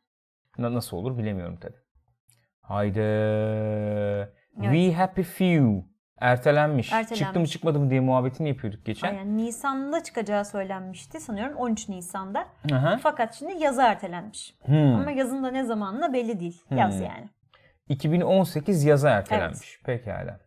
[0.57, 1.77] Na- nasıl olur bilemiyorum tabii.
[2.61, 2.99] Haydi.
[4.61, 5.83] We Happy Few
[6.21, 6.91] ertelenmiş.
[6.93, 7.19] Ertelenmiş.
[7.19, 9.13] Çıktı mı çıkmadı mı diye muhabbetini yapıyorduk geçen.
[9.13, 12.45] Yani Nisan'da çıkacağı söylenmişti sanıyorum 13 Nisan'da.
[12.71, 12.99] Hı.
[13.03, 14.53] Fakat şimdi yaza ertelenmiş.
[14.65, 14.75] Hmm.
[14.95, 16.61] Ama yazın da ne zamanına belli değil.
[16.71, 17.03] Yaz Hmm.
[17.05, 17.29] yani.
[17.89, 19.79] 2018 yaza ertelenmiş.
[19.85, 20.39] Pekala.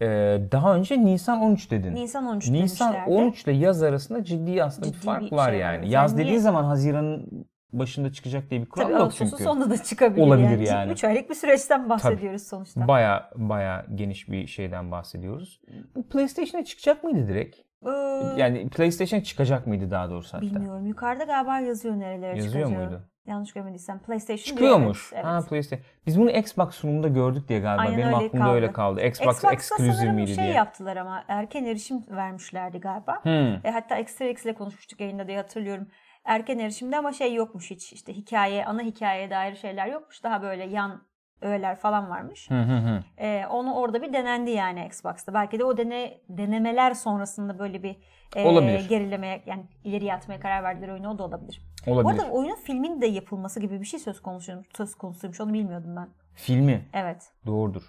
[0.00, 0.06] Ee,
[0.52, 1.94] daha önce Nisan 13 dedin.
[1.94, 3.10] Nisan 13 Nisan demişlerdi.
[3.10, 5.78] 13 ile yaz arasında ciddi aslında bir Ciddi fark bir var şey yani.
[5.78, 5.82] var.
[5.82, 9.42] Yaz Yani dediğin niye- zaman Haziran'ın başında çıkacak diye bir kural Tabii yok Ağustos'un çünkü.
[9.44, 10.64] sonunda da çıkabilir Olabilir yani.
[10.68, 10.92] yani.
[10.92, 12.88] 3 aylık bir süreçten bahsediyoruz sonuçta.
[12.88, 15.60] Baya baya geniş bir şeyden bahsediyoruz.
[15.96, 17.56] Bu PlayStation'a çıkacak mıydı direkt?
[17.86, 17.90] Ee,
[18.36, 20.46] Yani PlayStation çıkacak mıydı daha doğrusu hatta?
[20.46, 20.86] bilmiyorum.
[20.86, 22.88] Yukarıda galiba yazıyor nerelere Yazıyor çıkacağı.
[22.88, 23.02] muydu?
[23.26, 25.10] Yanlış görmediysem PlayStation Çıkıyormuş.
[25.14, 25.48] Evet, Ha evet.
[25.48, 25.84] PlayStation.
[26.06, 27.82] Biz bunu Xbox sunumunda gördük diye galiba.
[27.82, 28.54] Aynen Benim öyle aklımda kaldı.
[28.54, 29.00] öyle kaldı.
[29.06, 30.54] Xbox Xbox'ta Exclusive miydi şey diye.
[30.54, 33.24] yaptılar ama erken erişim vermişlerdi galiba.
[33.24, 33.32] Hmm.
[33.66, 35.86] E, hatta Extra X ile konuşmuştuk yayında diye hatırlıyorum.
[36.28, 37.92] Erken erişimde ama şey yokmuş hiç.
[37.92, 40.24] İşte hikaye, ana hikayeye dair şeyler yokmuş.
[40.24, 41.02] Daha böyle yan
[41.40, 42.50] öğeler falan varmış.
[42.50, 43.04] Hı hı hı.
[43.18, 45.34] E, onu orada bir denendi yani Xbox'ta.
[45.34, 47.96] Belki de o dene, denemeler sonrasında böyle bir
[48.36, 48.88] e, Olabilir.
[48.88, 51.62] gerilemeye yani ileriye atmaya karar verdiler oyunu o da olabilir.
[51.86, 52.22] Bu Olabilir.
[52.22, 55.40] arada oyunun filmin de yapılması gibi bir şey söz konusu söz konusuymuş.
[55.40, 56.08] Onu bilmiyordum ben.
[56.34, 56.88] Filmi.
[56.92, 57.32] Evet.
[57.46, 57.82] Doğrudur.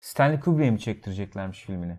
[0.00, 1.98] Stanley Kubrick'e mi çektireceklermiş filmini?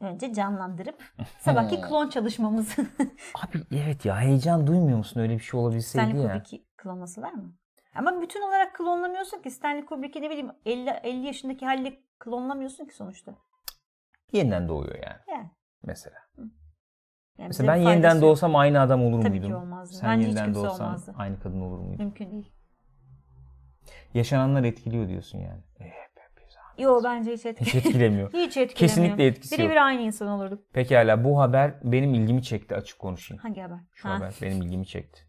[0.00, 1.02] Önce canlandırıp
[1.38, 2.82] sabahki klon çalışmamızı
[3.34, 6.32] Abi evet ya heyecan duymuyor musun öyle bir şey olabilseydi Stanley ya.
[6.32, 7.52] Kubrick'i klonlasalar mı?
[7.94, 9.50] Ama bütün olarak klonlamıyorsun ki.
[9.50, 13.34] Stanley Kubrick'i ne bileyim 50, 50 yaşındaki haliyle klonlamıyorsun ki sonuçta.
[14.32, 15.50] Yeniden doğuyor yani Yani.
[15.82, 16.16] mesela.
[17.38, 18.22] yani Mesela ben yeniden yok.
[18.22, 19.48] doğsam aynı adam olur Tabii muydum?
[19.50, 19.96] ki olmazdı.
[19.96, 21.14] Sen Bence yeniden doğsan olmazdı.
[21.18, 22.04] aynı kadın olur muydun?
[22.04, 22.52] Mümkün değil.
[24.14, 25.62] Yaşananlar etkiliyor diyorsun yani.
[25.78, 25.92] Güzel.
[26.78, 27.84] Yo bence hiç Hiç etkilemiyor.
[27.86, 28.28] etkilemiyor.
[28.32, 28.68] hiç etkilemiyor.
[28.74, 29.60] Kesinlikle etkisi yok.
[29.70, 30.72] Birebir aynı insan olurduk.
[30.72, 33.42] Pekala bu haber benim ilgimi çekti açık konuşayım.
[33.42, 33.78] Hangi haber?
[33.94, 34.14] Şu Ha.
[34.14, 35.20] haber benim ilgimi çekti.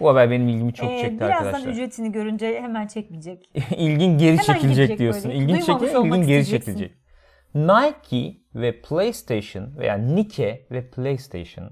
[0.00, 1.70] Bu haber benim ilgimi çok Ee, çekti birazdan arkadaşlar.
[1.72, 3.50] ücretini görünce hemen çekmeyecek.
[3.76, 5.30] İlgin geri Hemen çekilecek diyorsun.
[5.30, 5.38] böyle.
[5.42, 6.92] İlgin olmak ilgin geri çekilecek.
[7.54, 11.70] Nike ve PlayStation veya Nike ve PlayStation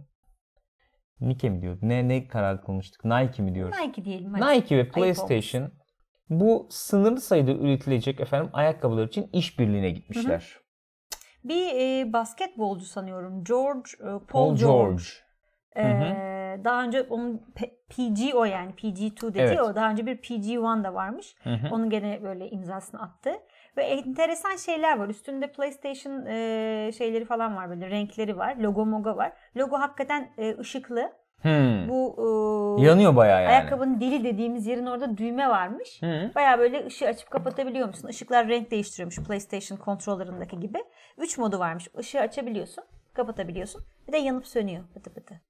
[1.20, 1.78] Nike mi diyor?
[1.82, 3.04] Ne ne karar kılmıştık?
[3.04, 3.76] Nike mi diyoruz?
[3.86, 4.58] Nike diyelim hadi.
[4.58, 4.88] Nike ve.
[4.88, 5.70] PlayStation
[6.30, 10.56] bu sınırlı sayıda üretilecek efendim ayakkabılar için işbirliğine gitmişler.
[11.44, 13.44] Bir e, basketbolcu sanıyorum.
[13.44, 15.02] George, e, Paul, Paul George.
[15.76, 16.08] George.
[16.10, 19.60] e, daha önce onun P- PG o yani PG2 dedi Evet.
[19.60, 19.74] o.
[19.74, 21.34] Daha önce bir PG1 da varmış.
[21.42, 21.74] Hı hı.
[21.74, 23.32] Onun gene böyle imzasını attı.
[23.76, 25.08] Ve enteresan şeyler var.
[25.08, 28.56] Üstünde PlayStation e, şeyleri falan var böyle renkleri var.
[28.56, 29.32] Logo mogo var.
[29.56, 31.12] Logo hakikaten e, ışıklı.
[31.44, 31.88] Hmm.
[31.88, 32.16] Bu
[32.80, 33.52] e, Yanıyor bayağı yani.
[33.52, 36.02] ayakkabının dili dediğimiz yerin orada düğme varmış.
[36.02, 36.30] Hı.
[36.34, 38.08] Baya böyle ışığı açıp kapatabiliyor musun?
[38.08, 40.78] Işıklar renk değiştiriyormuş PlayStation kontrollerindeki gibi.
[41.18, 41.88] 3 modu varmış.
[42.00, 43.84] Işığı açabiliyorsun, kapatabiliyorsun.
[44.08, 45.40] Bir de yanıp sönüyor pıtı pıtı.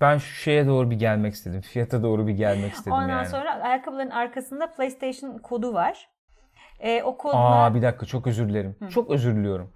[0.00, 1.60] Ben şu şeye doğru bir gelmek istedim.
[1.60, 3.26] Fiyata doğru bir gelmek istedim Ondan yani.
[3.26, 6.08] sonra ayakkabıların arkasında PlayStation kodu var.
[6.80, 8.76] Ee, o kodla Aa bir dakika çok özür dilerim.
[8.90, 9.72] Çok özür diliyorum.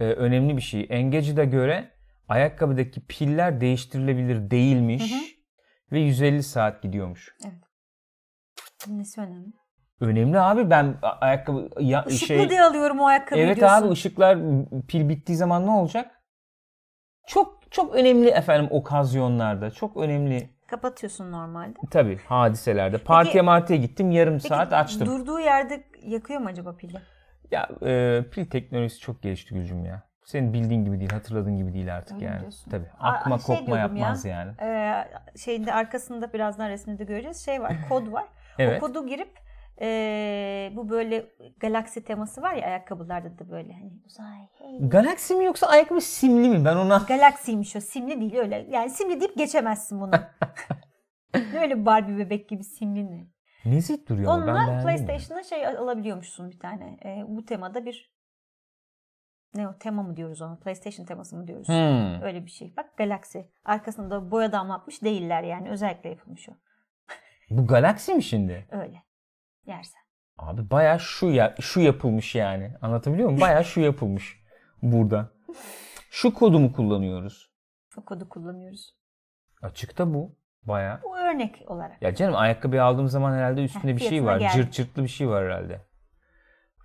[0.00, 0.86] Ee, önemli bir şey.
[0.90, 1.90] Engage'de göre
[2.30, 5.12] ayakkabıdaki piller değiştirilebilir değilmiş.
[5.92, 7.34] Ve 150 saat gidiyormuş.
[8.88, 9.52] nesi önemli?
[10.00, 13.82] Önemli abi ben ayakkabı ya, Işıklı şey diye alıyorum o ayakkabıyı Evet diyorsun.
[13.86, 14.38] abi ışıklar
[14.88, 16.22] pil bittiği zaman ne olacak?
[17.26, 19.70] Çok çok önemli efendim okazyonlarda.
[19.70, 21.74] Çok önemli Kapatıyorsun normalde.
[21.90, 22.98] tabii hadiselerde.
[22.98, 25.06] Partiye martiye gittim yarım Peki saat açtım.
[25.06, 26.96] durduğu yerde yakıyor mu acaba pili?
[27.50, 30.09] Ya e, pil teknolojisi çok gelişti Gülcüm ya.
[30.30, 32.40] Senin bildiğin gibi değil, hatırladığın gibi değil artık Öyle yani.
[32.40, 32.70] diyorsun?
[32.70, 32.86] Tabii.
[33.00, 34.02] Akma şey kokma diyordum ya.
[34.02, 34.52] yapmaz yani.
[34.60, 35.04] Ee,
[35.36, 37.44] şeyinde arkasında birazdan resminde göreceğiz.
[37.44, 38.24] Şey var, kod var.
[38.58, 38.82] Evet.
[38.82, 39.38] O kodu girip
[39.82, 41.26] ee, bu böyle
[41.60, 44.38] galaksi teması var ya ayakkabılarda da böyle hani uzay.
[44.58, 44.88] Hey.
[44.88, 46.64] Galaxy mi yoksa ayakkabı simli mi?
[46.64, 48.66] Ben ona Galaksiymiş o simli değil öyle.
[48.70, 50.10] Yani simli deyip geçemezsin bunu.
[51.52, 53.26] ne öyle Barbie bebek gibi simli ne?
[53.64, 54.82] nezih duruyor ben Onunla ya.
[54.82, 56.98] PlayStation'a şey alabiliyormuşsun bir tane.
[57.04, 58.19] Ee, bu temada bir
[59.54, 60.56] ne o tema mı diyoruz ona?
[60.56, 61.68] PlayStation teması mı diyoruz?
[61.68, 62.22] Hmm.
[62.22, 62.76] Öyle bir şey.
[62.76, 63.38] Bak Galaxy.
[63.64, 65.70] Arkasında boya damlatmış değiller yani.
[65.70, 66.52] Özellikle yapılmış o.
[67.50, 68.66] Bu Galaxy mi şimdi?
[68.70, 69.02] Öyle.
[69.66, 70.00] Yersen.
[70.38, 72.74] Abi baya şu ya şu yapılmış yani.
[72.82, 73.40] Anlatabiliyor muyum?
[73.40, 74.40] Baya şu yapılmış
[74.82, 75.30] burada.
[76.10, 77.50] Şu kodu mu kullanıyoruz?
[77.96, 78.96] O kodu kullanıyoruz.
[79.62, 80.36] Açıkta bu.
[80.62, 81.00] Baya.
[81.04, 82.02] Bu örnek olarak.
[82.02, 84.38] Ya canım ayakkabı aldığım zaman herhalde üstünde Heh, bir şey var.
[84.38, 84.52] geldi.
[84.56, 85.80] Cırt cırtlı bir şey var herhalde.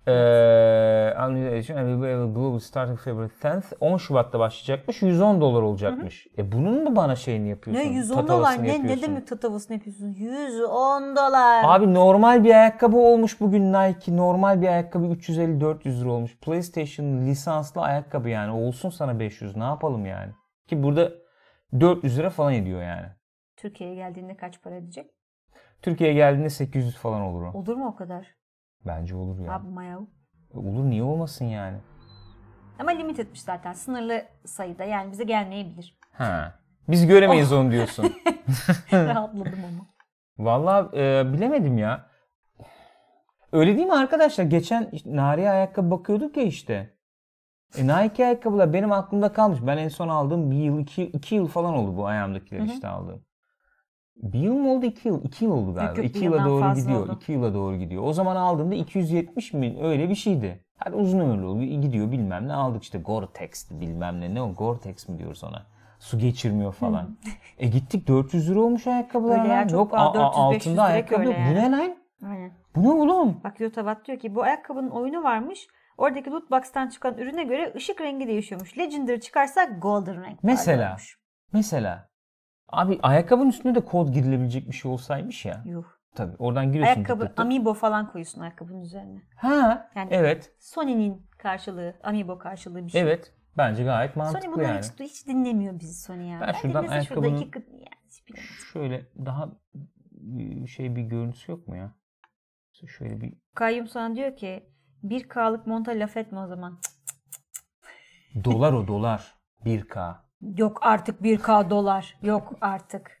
[0.06, 5.02] Unlimited Available Global Starting February 10th 10 Şubat'ta başlayacakmış.
[5.02, 6.26] 110 dolar olacakmış.
[6.38, 7.84] E bunun mu bana şeyini yapıyorsun?
[7.84, 10.08] Ne 110 dolar ne, ne demek tatavasını yapıyorsun?
[10.08, 11.62] 110 dolar.
[11.64, 14.16] Abi normal bir ayakkabı olmuş bugün Nike.
[14.16, 16.38] Normal bir ayakkabı 350-400 lira olmuş.
[16.38, 18.52] PlayStation lisanslı ayakkabı yani.
[18.52, 19.56] Olsun sana 500.
[19.56, 20.32] Ne yapalım yani?
[20.66, 21.12] Ki burada
[21.80, 23.06] 400 lira falan ediyor yani.
[23.56, 25.10] Türkiye'ye geldiğinde kaç para edecek?
[25.82, 27.58] Türkiye'ye geldiğinde 800 falan olur o.
[27.58, 28.36] Olur mu o kadar?
[28.86, 29.52] Bence olur ya.
[29.52, 30.00] Abi mayav.
[30.54, 31.76] Olur niye olmasın yani?
[32.78, 33.72] Ama limit etmiş zaten.
[33.72, 34.84] Sınırlı sayıda.
[34.84, 35.98] Yani bize gelmeyebilir.
[36.12, 36.54] Ha.
[36.88, 37.56] Biz göremeyiz Oh.
[37.60, 38.04] onu diyorsun.
[38.92, 39.86] Rahatladım ama.
[40.38, 42.06] Vallahi e, bilemedim ya.
[43.52, 44.44] Öyle değil mi arkadaşlar?
[44.44, 46.96] Geçen Nari'ye ayakkabı bakıyorduk ya işte.
[47.78, 49.58] E, Nike ayakkabılar benim aklımda kalmış.
[49.66, 53.25] Ben en son aldığım bir yıl, iki, iki yıl falan oldu bu ayağımdakiler işte aldığım.
[54.22, 54.86] Bir yıl mı oldu?
[54.86, 55.24] iki yıl.
[55.24, 55.96] İki yıl oldu galiba.
[56.00, 57.00] yok, iki yıla doğru gidiyor.
[57.00, 57.18] oldu.
[57.22, 58.02] İki yıla doğru gidiyor.
[58.06, 60.64] O zaman aldığımda 270 mi öyle bir şeydi.
[60.76, 61.82] Hadi uzun ömürlü oluyor.
[61.82, 64.34] Gidiyor bilmem ne aldık işte Gore-Tex'ti bilmem ne.
[64.34, 65.66] Ne o Gore-Tex mi diyoruz ona?
[65.98, 67.16] Su geçirmiyor falan.
[67.58, 69.40] e gittik 400 lira olmuş ayakkabılar.
[69.40, 70.20] Öyle ya, çok Yok a- a- 400-500
[70.60, 71.50] altında ayakkabı öyle yani.
[71.50, 71.96] Bu ne lan?
[72.30, 72.52] Aynen.
[72.76, 73.40] Bu ne oğlum?
[73.44, 75.66] Bak Yotabat diyor ki bu ayakkabının oyunu varmış.
[75.98, 78.78] Oradaki loot box'tan çıkan ürüne göre ışık rengi değişiyormuş.
[78.78, 80.96] Legendary çıkarsa golden renk Mesela.
[81.52, 82.08] Mesela.
[82.68, 85.62] Abi ayakkabının üstünde de kod girilebilecek bir şey olsaymış ya.
[85.64, 85.84] Yuh.
[86.14, 86.94] Tabii oradan giriyorsun.
[86.94, 87.44] Ayakkabı tık tık tık.
[87.46, 89.22] Amiibo falan koyuyorsun ayakkabının üzerine.
[89.36, 90.52] Ha, Yani- evet.
[90.58, 93.00] Sony'nin karşılığı, Amiibo karşılığı bir şey.
[93.00, 93.32] Evet.
[93.56, 94.80] Bence gayet mantıklı Sony bunları yani.
[95.00, 96.40] hiç, hiç dinlemiyor bizi Sony ya.
[96.40, 98.36] Ben şuradan dinlese şurada ayakkabının- iki yani.
[98.72, 99.48] Şöyle daha
[100.66, 101.92] şey bir görüntüsü yok mu ya?
[102.98, 104.70] Şöyle bir Kayyum sana diyor ki
[105.02, 106.78] 1K'lık monta laf etme o zaman.
[108.34, 109.34] Cık, dolar o dolar.
[109.64, 110.25] 1K.
[110.40, 112.14] Yok artık 1K dolar.
[112.22, 113.16] Yok artık.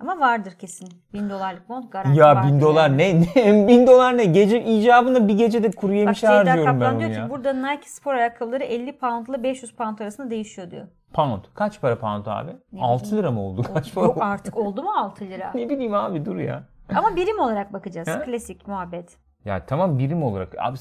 [0.00, 0.88] Ama vardır kesin.
[1.12, 2.98] 1000 dolarlık mont garanti Ya bin dolar yani.
[2.98, 3.20] ne?
[3.36, 3.68] ne?
[3.68, 4.24] Bin dolar ne?
[4.24, 7.24] Gece icabında bir gecede kuru Bak yemiş Ceyda harcıyorum ben onu diyor ya.
[7.24, 10.86] ki burada Nike spor ayakkabıları 50 pound ile 500 pound arasında değişiyor diyor.
[11.12, 11.44] Pound.
[11.54, 12.50] Kaç para pound abi?
[12.72, 13.18] Ne 6 bileyim.
[13.18, 13.62] lira mı oldu?
[13.74, 14.24] Kaç para Yok oldu?
[14.24, 15.50] artık oldu mu 6 lira?
[15.54, 16.64] Ne bileyim abi dur ya.
[16.96, 18.08] Ama birim olarak bakacağız.
[18.08, 18.22] Ha?
[18.22, 19.16] Klasik muhabbet.
[19.44, 20.54] Ya tamam birim olarak.
[20.58, 20.76] Abi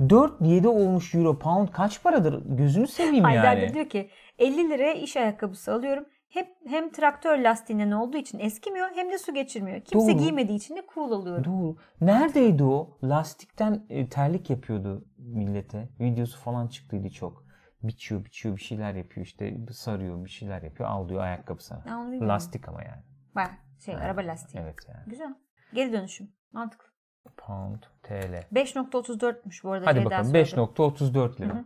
[0.00, 2.42] 4-7 olmuş euro pound kaç paradır?
[2.46, 3.68] Gözünü seveyim yani.
[3.70, 6.06] da diyor ki 50 liraya iş ayakkabısı alıyorum.
[6.28, 9.80] Hep hem traktör lastiğinden olduğu için eskimiyor hem de su geçirmiyor.
[9.80, 10.18] Kimse Doğru.
[10.18, 11.44] giymediği için de cool oluyor.
[11.44, 11.76] Doğru.
[12.00, 12.98] Neredeydi o?
[13.04, 15.88] Lastikten e, terlik yapıyordu millete.
[16.00, 17.44] Videosu falan çıktıydı çok.
[17.82, 21.82] Biçiyor biçiyor bir şeyler yapıyor işte sarıyor bir şeyler yapıyor al diyor ayakkabı sana.
[21.88, 22.28] Ya onu bilmiyorum.
[22.28, 23.02] Lastik ama yani.
[23.34, 23.50] Bak
[23.84, 24.62] şey araba lastiği.
[24.62, 25.02] Evet yani.
[25.06, 25.34] Güzel.
[25.74, 26.32] Geri dönüşüm.
[26.52, 26.90] Mantıklı.
[27.36, 28.44] Pound TL.
[28.52, 29.86] 5.34'müş bu arada.
[29.86, 30.50] Hadi bakalım söyledi.
[30.54, 31.64] 5.34 lira.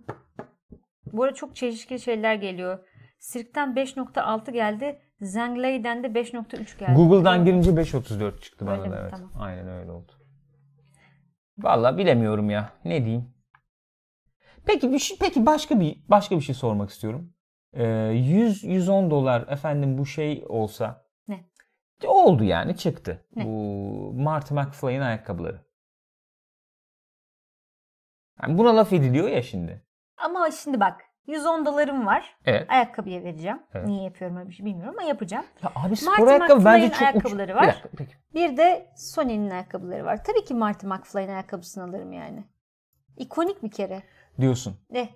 [1.12, 2.78] Bu arada çok çelişkili şeyler geliyor.
[3.18, 5.00] Sirkten 5.6 geldi.
[5.20, 6.92] Zenglei'den de 5.3 geldi.
[6.96, 9.10] Google'dan girince 5.34 çıktı bana da evet.
[9.10, 9.32] Tamam.
[9.38, 10.12] Aynen öyle oldu.
[11.58, 12.72] Vallahi bilemiyorum ya.
[12.84, 13.34] Ne diyeyim?
[14.66, 17.34] Peki bir şey, peki başka bir başka bir şey sormak istiyorum.
[17.72, 21.06] Ee, 100 110 dolar efendim bu şey olsa.
[21.28, 21.44] Ne?
[22.06, 23.26] Oldu yani çıktı.
[23.36, 23.46] Ne?
[23.46, 23.50] Bu
[24.16, 25.64] Marty McFly'in ayakkabıları.
[28.42, 29.84] Yani buna laf ediliyor ya şimdi.
[30.16, 32.37] Ama şimdi bak 110 dolarım var.
[32.44, 32.70] Evet.
[32.70, 33.62] Ayakkabıya vereceğim.
[33.74, 33.87] Evet.
[33.87, 35.44] Niye yapıyorum öyle bir şey bilmiyorum ama yapacağım.
[35.62, 37.03] Ya abi spor Marty ayakkabı bence McFly'in çok uç.
[37.03, 37.66] ayakkabıları Bir var.
[37.68, 38.14] dakika, peki.
[38.35, 40.24] Bir de Sony'nin ayakkabıları var.
[40.24, 42.44] Tabii ki Marty McFly'in ayakkabısını alırım yani.
[43.16, 44.03] İkonik bir kere.
[44.40, 44.77] Diyorsun.
[44.90, 45.09] Ne?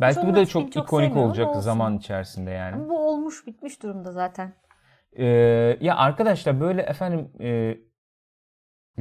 [0.00, 2.74] Belki bu da çok çok ikonik olacak zaman içerisinde yani.
[2.76, 4.52] Ama bu olmuş bitmiş durumda zaten.
[5.16, 5.24] Ee,
[5.80, 7.76] ya arkadaşlar böyle efendim e,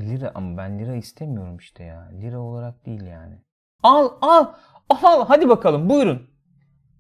[0.02, 2.10] lira ama ben lira istemiyorum işte ya.
[2.22, 3.36] Lira olarak değil yani.
[3.84, 4.54] Al al
[5.04, 6.32] al hadi bakalım buyurun.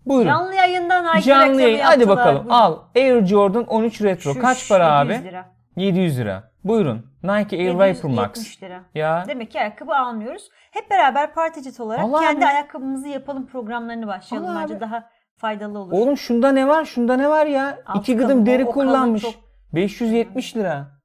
[0.05, 0.27] Buyurun.
[0.27, 2.49] Canlı yayından Nike Canlı yayın hadi bakalım Buyurun.
[2.49, 2.77] al.
[2.95, 5.27] Air Jordan 13 Retro Şuş, kaç para 700 abi?
[5.27, 5.45] Lira.
[5.75, 6.51] 700 lira.
[6.63, 7.05] Buyurun.
[7.23, 8.27] Nike Air Vapor Max.
[8.37, 8.81] 770 lira.
[8.95, 10.49] Ya Demek ki ayakkabı almıyoruz.
[10.71, 12.45] Hep beraber particit olarak Allah kendi abi.
[12.45, 14.49] ayakkabımızı yapalım programlarını başlayalım.
[14.49, 14.81] Allah Bence abi.
[14.81, 15.03] daha
[15.37, 15.91] faydalı olur.
[15.91, 16.85] oğlum şunda ne var?
[16.85, 17.77] Şunda ne var ya?
[17.85, 19.21] Alt İki gıdım deri kullanmış.
[19.21, 19.33] çok-
[19.73, 21.00] 570 lira.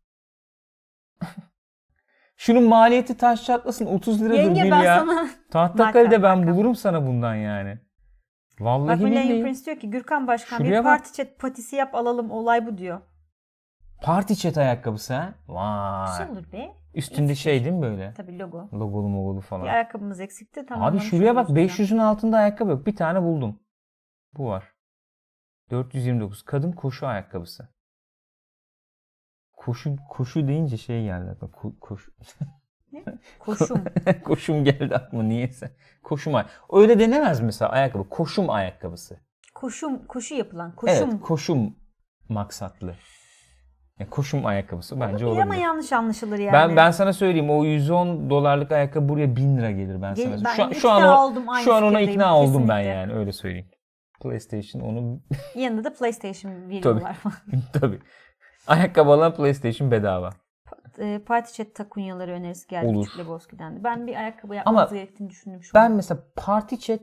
[2.36, 4.98] Şunun maliyeti taş çatlasın 30 liradır Yenge bil ben ya.
[5.00, 5.28] sana...
[5.50, 6.52] Tahtakale'de ben Marka.
[6.52, 7.78] bulurum sana bundan yani.
[8.60, 9.42] Bak Vallahi Millennium billahi.
[9.42, 10.84] Prince diyor ki Gürkan Başkan Şuraya bir bak.
[10.84, 13.00] parti chat patisi yap alalım olay bu diyor.
[14.02, 15.34] Party chat ayakkabısı ha.
[15.46, 15.56] Güzel
[16.26, 16.30] Vay.
[16.30, 16.72] olur be.
[16.94, 18.14] Üstünde şey değil mi böyle?
[18.14, 18.68] Tabii logo.
[18.72, 19.66] Logolu mogolu Bir falan.
[19.66, 20.60] ayakkabımız eksikti.
[20.60, 21.86] Abi tamamlamış şuraya bak oluruz ya.
[21.86, 22.86] 500'ün altında ayakkabı yok.
[22.86, 23.60] Bir tane buldum.
[24.36, 24.72] Bu var.
[25.70, 26.42] 429.
[26.42, 27.68] Kadın koşu ayakkabısı.
[29.66, 31.52] Koşu koşu deyince şey geldi aklıma.
[31.52, 32.12] Ko- koşu.
[33.38, 33.84] Koşum.
[34.24, 35.70] koşum geldi aklıma niyeyse.
[36.02, 36.44] Koşum ay.
[36.72, 38.08] Öyle denemez mesela ayakkabı.
[38.08, 39.20] Koşum ayakkabısı.
[39.54, 40.06] Koşum.
[40.06, 40.74] Koşu yapılan.
[40.76, 41.10] Koşum.
[41.10, 41.76] Evet, koşum
[42.28, 42.94] maksatlı.
[43.98, 46.52] Yani koşum ayakkabısı bence Olabilir ama yanlış anlaşılır yani.
[46.52, 50.44] Ben ben sana söyleyeyim o 110 dolarlık ayakkabı buraya 1000 lira gelir ben Gel- sana.
[50.44, 52.88] ben şu an, şu an o- oldum, şu an ona ikna oldum ben kesinlikle.
[52.88, 53.68] yani öyle söyleyeyim.
[54.22, 55.20] PlayStation onu
[55.54, 57.36] Yanında da PlayStation veriyorlar falan.
[57.72, 58.00] tabii.
[58.66, 60.30] Ayakkabı alan PlayStation bedava.
[60.98, 63.08] e, Party Chat takunyaları önerisi geldi Olur.
[63.18, 63.84] Lebowski'den de.
[63.84, 65.92] Ben bir ayakkabı yapmamız Ama gerektiğini düşündüm şu Ben an.
[65.92, 67.00] mesela party chat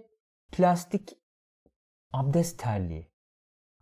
[0.51, 1.09] plastik
[2.13, 3.13] abdest terliği.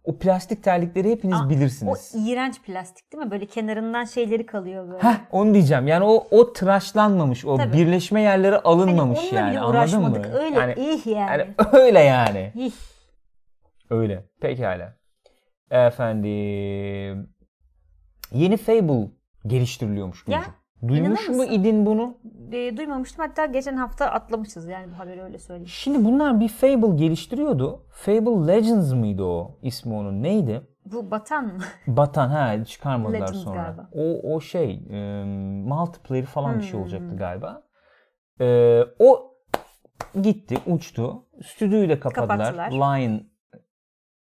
[0.04, 2.14] O plastik terlikleri hepiniz Aa, O bilirsiniz.
[2.18, 3.32] iğrenç plastik değil mi?
[3.32, 5.04] Böyle kenarından şeyleri kalıyor böyle.
[5.04, 5.88] Heh, onu diyeceğim.
[5.88, 7.78] Yani o o tıraşlanmamış, o Tabii.
[7.78, 9.52] birleşme yerleri Hani alınmamış onunla yani.
[9.52, 10.18] bile Anladın mı?
[10.34, 11.30] Öyle yani, ih yani.
[11.32, 12.52] yani öyle yani.
[12.56, 12.72] İh.
[13.90, 14.24] Öyle.
[14.42, 14.94] Pekala.
[15.72, 17.30] Efendim.
[18.32, 19.10] Yeni Fable
[19.48, 20.42] geliştiriliyormuş Ya.
[20.88, 22.18] Duymuş mu idin bunu?
[22.52, 23.26] E, duymamıştım.
[23.26, 25.68] Hatta geçen hafta atlamışız yani bu haberi öyle söyleyeyim.
[25.68, 27.86] Şimdi bunlar bir Fable geliştiriyordu.
[27.92, 30.24] Fable Legends mıydı o ismi onun?
[30.24, 30.62] Neydi?
[30.86, 31.60] Bu batan mı?
[31.88, 33.62] Batan ha çıkarmadılar Legends sonra.
[33.64, 33.90] galiba.
[33.94, 35.24] O o şey e,
[35.66, 36.82] multiplayer falan bir şey Hmm.
[36.82, 37.64] olacaktı galiba.
[38.42, 39.34] E, o
[40.22, 41.26] gitti, uçtu.
[41.46, 42.38] Stüdyoyu da kapadılar.
[42.56, 42.72] Kapattılar.
[42.72, 43.24] Lion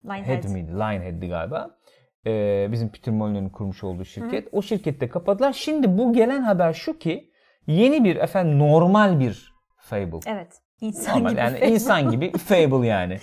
[0.04, 0.26] Lionhead.
[0.44, 0.72] Head miydi?
[0.72, 1.75] Lionhead'di galiba.
[2.26, 4.48] Ee, bizim Peter Molyneux'un kurmuş olduğu şirket.
[4.52, 5.52] O şirkette kapadılar.
[5.52, 7.30] Şimdi bu gelen haber şu ki
[7.66, 10.20] yeni bir efendim normal bir Fable.
[10.26, 10.52] Evet.
[10.80, 11.40] İnsan normal gibi.
[11.40, 11.72] yani Fable.
[11.72, 13.18] insan gibi Fable yani.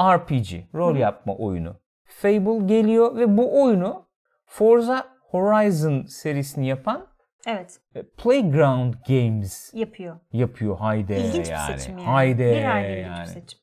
[0.00, 1.80] RPG, rol yapma oyunu.
[2.04, 4.06] Fable geliyor ve bu oyunu
[4.46, 7.06] Forza Horizon serisini yapan
[7.46, 7.80] Evet.
[7.94, 10.16] e, Playground Games Yapıyor.
[10.32, 10.78] yapıyor.
[10.78, 11.72] Haydi İlginç yani.
[11.74, 12.06] bir seçim yani.
[12.06, 13.20] Haydi bir yani.
[13.20, 13.58] bir seçim.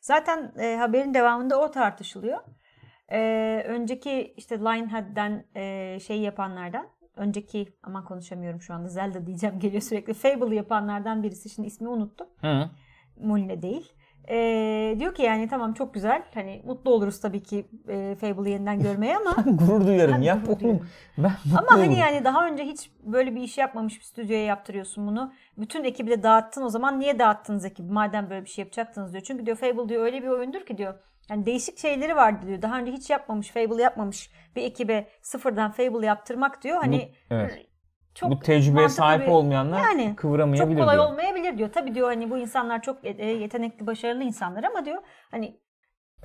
[0.00, 2.38] Zaten e, haberin devamında o tartışılıyor.
[3.12, 6.86] E, önceki işte Lionhead'den e, şey yapanlardan
[7.16, 12.26] önceki aman konuşamıyorum şu anda Zelda diyeceğim geliyor sürekli Fable yapanlardan birisi şimdi ismi unuttum.
[12.40, 12.70] Hı.
[13.20, 13.92] Moline değil.
[14.28, 18.80] E, diyor ki yani tamam çok güzel hani mutlu oluruz tabii ki e, Fable'ı yeniden
[18.80, 20.22] görmeye ama Gurur duyarım.
[20.22, 20.88] Yap gurur oğlum.
[21.18, 21.98] Ben mutlu Ama hani olurum.
[21.98, 25.32] yani daha önce hiç böyle bir iş yapmamış bir stüdyoya yaptırıyorsun bunu.
[25.58, 29.22] Bütün ekibi de dağıttın o zaman niye dağıttınız ekibi madem böyle bir şey yapacaktınız diyor.
[29.22, 30.94] Çünkü diyor Fable diyor öyle bir oyundur ki diyor.
[31.30, 32.62] Yani değişik şeyleri vardı diyor.
[32.62, 36.76] Daha önce hiç yapmamış Fable yapmamış bir ekibe sıfırdan Fable yaptırmak diyor.
[36.76, 37.66] Hani Bu- evet.
[38.14, 41.06] çok bu tecrübeye sahip bir- olmayanlar yani kıvıramayabilir çok kolay diyor.
[41.10, 41.72] olmayabilir diyor.
[41.72, 45.60] Tabii diyor hani bu insanlar çok e, yetenekli, başarılı insanlar ama diyor hani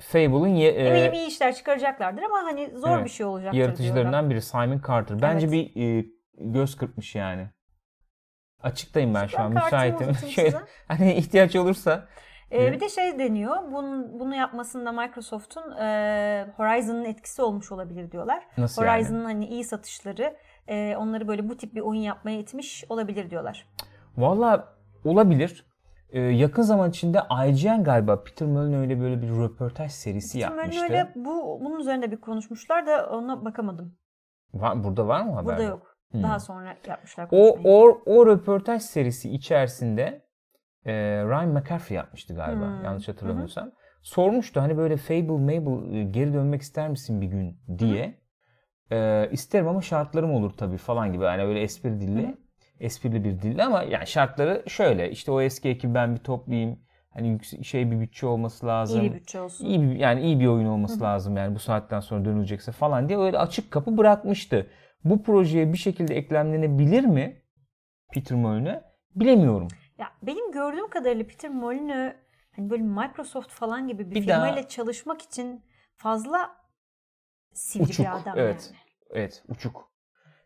[0.00, 4.30] Fable'ın ye- e, eminim iyi işler çıkaracaklardır ama hani zor evet, bir şey olacaktır yaratıcılarından
[4.30, 5.22] biri Simon Carter.
[5.22, 5.52] Bence Evet.
[5.76, 6.06] bir e,
[6.38, 7.48] göz kırpmış yani.
[8.62, 10.14] Açıktayım ben şu an müsaitim.
[10.30, 10.56] Şöyle,
[10.88, 12.08] hani ihtiyaç olursa
[12.52, 13.56] Ee, bir de şey deniyor.
[13.72, 18.46] Bunun, bunu yapmasında Microsoft'un e, Horizon'ın etkisi olmuş olabilir diyorlar.
[18.58, 18.92] nasıl yani?
[18.94, 20.36] Horizon'ın hani iyi satışları
[20.68, 23.66] e, onları böyle bu tip bir oyun yapmaya itmiş olabilir diyorlar.
[24.16, 24.68] Valla
[25.04, 25.70] olabilir.
[26.12, 30.82] Ee, yakın zaman içinde IGN galiba Peter Molyneux böyle bir röportaj serisi Peter yapmıştı.
[30.82, 33.94] Molyneux'le bu bunun üzerinde bir konuşmuşlar da ona bakamadım.
[34.54, 35.44] Var, burada var mı haber?
[35.44, 35.96] Burada yok.
[36.10, 36.22] Hmm.
[36.22, 40.22] Daha sonra yapmışlar O, o, o röportaj serisi içerisinde
[40.86, 40.92] e,
[41.24, 42.84] Ryan McCaffrey yapmıştı galiba Hmm.
[42.84, 43.70] yanlış hatırlamıyorsam.
[44.02, 48.14] Sormuştu hani böyle Fable Mabel e, geri dönmek ister misin bir gün diye.
[48.92, 51.24] E, isterim ama şartlarım olur tabii falan gibi.
[51.24, 52.28] Hani öyle espri dilli.
[52.28, 52.34] Hı.
[52.80, 55.10] Esprili bir dilli ama yani şartları şöyle.
[55.10, 56.78] işte o eski ekibi ben bir toplayayım.
[57.10, 59.00] Hani yüksek, şey bir bütçe olması lazım.
[59.00, 59.64] İyi bir bütçe olsun.
[59.64, 63.18] İyi bir, yani iyi bir oyun olması lazım yani bu saatten sonra dönülecekse falan diye
[63.18, 64.66] öyle açık kapı bırakmıştı.
[65.04, 67.42] Bu projeye bir şekilde eklemlenebilir mi
[68.12, 68.78] Peter Molyneux?
[69.14, 69.68] Bilemiyorum.
[70.00, 72.14] Ya benim gördüğüm kadarıyla Peter Molyneux
[72.56, 75.64] hani böyle Microsoft falan gibi bir, Bir firmayla daha- çalışmak için
[75.96, 76.56] fazla
[77.52, 78.06] sivri Uçuk.
[78.06, 78.70] bir adam evet.
[78.74, 78.80] yani.
[79.10, 79.90] Evet, uçuk.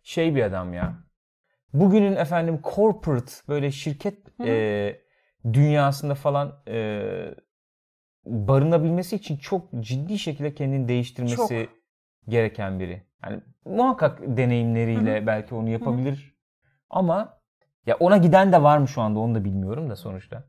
[0.02, 0.94] Şey bir adam ya.
[1.72, 4.46] Bugünün efendim corporate böyle şirket Hı hı.
[4.48, 5.00] e,
[5.52, 7.04] dünyasında falan e,
[8.24, 11.68] barınabilmesi için çok ciddi şekilde kendini değiştirmesi
[12.28, 13.02] gereken biri.
[13.24, 16.34] Yani muhakkak deneyimleriyle belki onu yapabilir.
[16.90, 17.43] Ama
[17.86, 20.44] ya ona giden de var mı şu anda onu da bilmiyorum da sonuçta.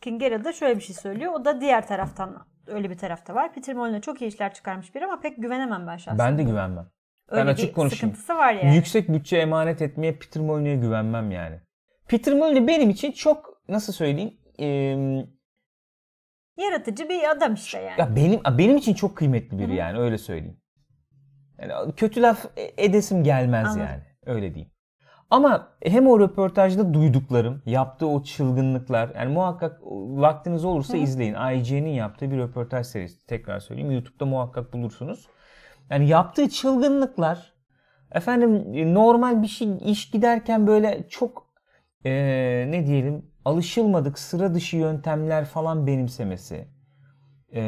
[0.00, 1.32] Kingera da şöyle bir şey söylüyor.
[1.32, 3.54] O da diğer taraftan öyle bir tarafta var.
[3.54, 6.18] Peter Molyneux çok iyi işler çıkarmış biri ama pek güvenemem ben şahsen.
[6.18, 6.86] Ben de güvenmem.
[7.28, 8.00] öyle ben açık bir konuşayım.
[8.14, 8.76] sıkıntısı var yani.
[8.76, 11.60] Yüksek bütçe emanet etmeye Peter Molyneux'e güvenmem yani.
[12.08, 15.26] Peter Molyneux benim için çok nasıl söyleyeyim eee,
[16.58, 18.00] Yaratıcı bir adam işte yani.
[18.00, 19.76] ya benim benim için çok kıymetli biri Hı hı.
[19.76, 20.60] yani öyle söyleyeyim.
[21.58, 23.82] Yani kötü laf e- edesim gelmez Anladım.
[23.90, 24.02] yani.
[24.26, 24.70] Öyle diyeyim.
[25.34, 29.80] Ama hem o röportajda duyduklarım, yaptığı o çılgınlıklar, yani muhakkak
[30.20, 31.34] vaktiniz olursa Hı izleyin.
[31.34, 33.26] IGN'in yaptığı bir röportaj serisi.
[33.26, 33.90] Tekrar söyleyeyim.
[33.90, 35.28] YouTube'da muhakkak bulursunuz.
[35.90, 37.52] Yani yaptığı çılgınlıklar,
[38.12, 41.46] efendim e, normal bir şey iş giderken böyle çok
[42.04, 42.12] e,
[42.68, 46.68] ne diyelim alışılmadık sıra dışı yöntemler falan benimsemesi.
[47.54, 47.62] E,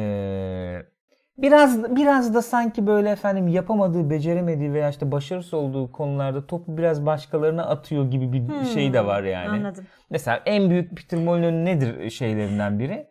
[1.37, 7.05] biraz biraz da sanki böyle efendim yapamadığı, beceremediği veya işte başarısız olduğu konularda topu biraz
[7.05, 9.49] başkalarına atıyor gibi bir Hmm, şey de var yani.
[9.49, 9.85] Anladım.
[10.09, 13.07] Mesela en büyük Peter Molyneux'un nedir şeylerinden biri?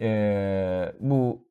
[0.00, 1.44] Ee, bu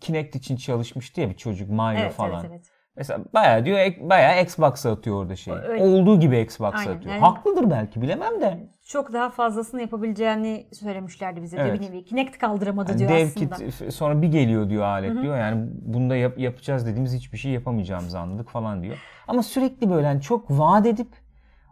[0.00, 2.40] Kinect için çalışmıştı ya bir çocuk Mario Evet, falan.
[2.40, 2.66] evet evet.
[2.96, 5.54] Mesela bayağı diyor bayağı Xbox'a atıyor orada şey.
[5.54, 5.82] Öyle.
[5.84, 7.12] Olduğu gibi Xbox'a atıyor.
[7.12, 8.68] yani- Haklıdır belki bilemem de.
[8.92, 11.80] Çok daha fazlasını yapabileceğini söylemişlerdi bize Evet.
[11.80, 12.04] bir nevi.
[12.04, 13.56] Kinect kaldıramadı Yani diyor dev aslında.
[13.56, 15.22] kit sonra bir geliyor diyor alet Hı hı.
[15.22, 15.36] diyor.
[15.38, 18.96] Yani bunda yap- yapacağız dediğimiz hiçbir şey yapamayacağımızı anladık falan diyor.
[19.28, 21.08] Ama sürekli böyle hani çok vaat edip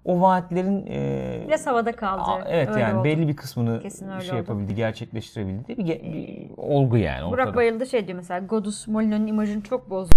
[0.04, 2.22] o vaatlerin e, Biraz havada kaldı.
[2.22, 3.04] Aa, evet Öyle yani oldu.
[3.04, 4.36] belli bir kısmını şey oldu.
[4.36, 7.32] yapabildi, gerçekleştirebildi bir, ge- bir olgu yani ortada.
[7.32, 10.12] Burak Bayıldı şey diyor mesela Godus Molyneux'un imajını çok bozdu.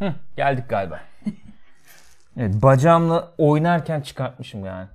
[0.00, 1.00] Hı, geldik galiba.
[2.36, 4.88] evet, bacağımla oynarken çıkartmışım yani.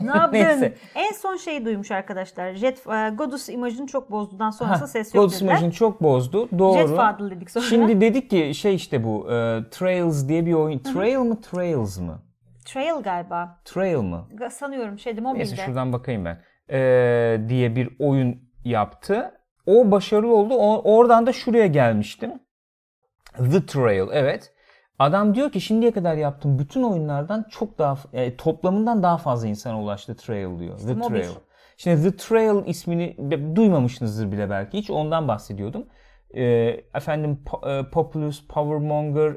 [0.00, 0.32] Ne yaptın?
[0.32, 0.74] Neyse.
[0.94, 2.54] en son şeyi duymuş arkadaşlar.
[2.54, 5.50] Jet e, Godus imajını çok bozdudan sonrası Ha, ses yok Godus dediler.
[5.50, 6.48] imajını çok bozdu.
[6.58, 6.78] Doğru.
[6.78, 7.64] Jet Fadıl dedik sonra.
[7.64, 10.78] Şimdi dedik ki şey işte bu e, Trails diye bir oyun.
[10.78, 12.22] Trail mı Trails mı?
[12.64, 13.58] Trail galiba.
[13.64, 14.28] Trail mı?
[14.34, 15.38] Ga- Sanıyorum şeydi mobilde.
[15.38, 16.38] Neyse şuradan bakayım ben.
[16.70, 19.34] E, diye bir oyun yaptı.
[19.66, 20.54] O başarılı oldu.
[20.54, 22.32] O, oradan da şuraya gelmiştim.
[23.52, 24.52] The Trail evet.
[24.98, 29.82] Adam diyor ki şimdiye kadar yaptığım bütün oyunlardan çok daha e, toplamından daha fazla insana
[29.82, 30.78] ulaştı Trail diyor.
[30.78, 31.08] The mobil.
[31.08, 31.28] Trail.
[31.76, 33.16] Şimdi The Trail ismini
[33.56, 35.86] duymamışsınızdır bile belki hiç ondan bahsediyordum.
[36.34, 36.44] E,
[36.94, 39.34] efendim Po- e, Populous, Powermonger,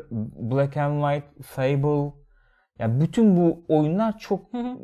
[0.51, 2.13] Black and White, Fable
[2.79, 4.77] yani bütün bu oyunlar çok Hı hı.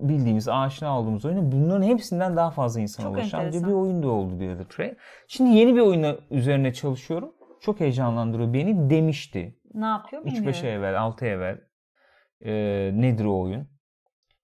[0.00, 3.68] bildiğimiz, aşina olduğumuz oyunlar bunların hepsinden daha fazla insana Çok ulaşan enteresan.
[3.68, 4.94] bir oyun da oldu diyor The Trail.
[5.28, 7.32] Şimdi yeni bir oyuna üzerine çalışıyorum.
[7.64, 9.58] Çok heyecanlandırıyor beni demişti.
[9.74, 10.50] Ne yapıyor bilmiyorum.
[10.50, 11.60] 3-5 ay evvel, 6 ay evvel.
[12.44, 13.68] Ee, nedir o oyun?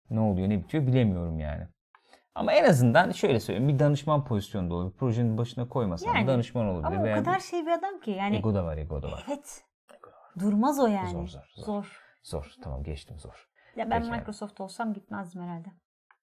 [0.09, 1.67] Ne oluyor, ne bitiyor bilemiyorum yani.
[2.35, 4.93] Ama en azından şöyle söyleyeyim bir danışman pozisyonunda olur.
[4.93, 6.83] Projenin başına koymasan Yani, danışman olur.
[6.83, 9.25] Ama o kadar şey bir adam ki yani Ego da var, ego da var.
[9.27, 9.63] evet
[10.39, 11.09] durmaz o yani.
[11.09, 11.63] Zor, zor, zor.
[11.65, 12.01] Zor.
[12.23, 12.53] Zor.
[12.63, 13.49] Tamam geçtim zor.
[13.75, 14.11] Ya ben Peki.
[14.11, 15.67] Microsoft olsam gitmezdim herhalde.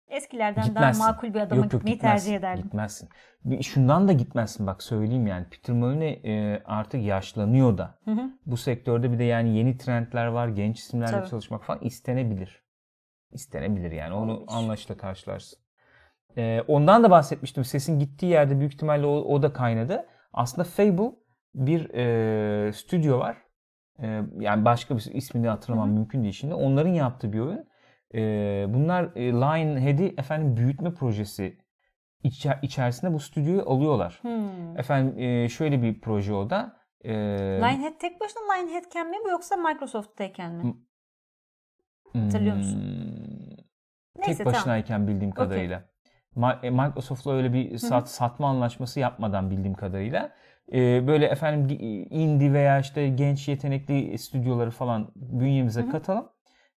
[0.09, 1.01] Eskilerden Gitmezsin.
[1.03, 2.63] daha makul bir adama Yok, yok, gitmeyi tercih ederdim.
[2.65, 3.09] Gitmezsin.
[3.45, 5.47] Bir- Şundan da gitmezsin bak söyleyeyim yani.
[5.51, 7.99] Peter Molyneux e, artık yaşlanıyor da.
[8.05, 8.31] Hı hı.
[8.47, 10.49] Bu sektörde bir de yani yeni trendler var.
[10.49, 11.29] Genç isimlerle Tabii.
[11.31, 12.63] çalışmak falan istenebilir.
[13.33, 14.15] İstenebilir yani.
[14.15, 14.49] Onu Olabilir.
[14.57, 15.59] anlayışla karşılarsın.
[16.37, 17.65] E, ondan da bahsetmiştim.
[17.65, 20.07] Sesin gittiği yerde büyük ihtimalle o, o da kaynadı.
[20.33, 21.11] Aslında Fable
[21.55, 23.37] bir e, stüdyo var.
[24.03, 25.95] E, yani başka bir ismini hatırlamam Hı hı.
[25.97, 26.55] mümkün değil şimdi.
[26.55, 27.69] Onların yaptığı bir oyun.
[28.15, 31.59] E, bunlar e, Lionhead'i efendim büyütme projesi
[32.25, 34.19] içer- içerisinde bu stüdyoyu alıyorlar.
[34.23, 34.79] Hmm.
[34.79, 36.77] Efendim e, şöyle bir proje o da.
[37.05, 37.13] E,
[37.59, 40.75] Lionhead tek başına Lionhead'ken mi bu yoksa Microsoft'tayken mi?
[42.15, 42.81] hatırlıyor musun?
[42.81, 43.57] hmm,
[44.19, 45.47] Neyse tek başınayken bildiğim Okey.
[45.47, 45.83] kadarıyla.
[46.37, 50.31] Ma- e, Microsoft'la öyle bir sat, satma anlaşması yapmadan bildiğim kadarıyla
[50.73, 51.79] e, böyle efendim
[52.11, 56.29] indie veya işte genç yetenekli stüdyoları falan bünyemize katalım.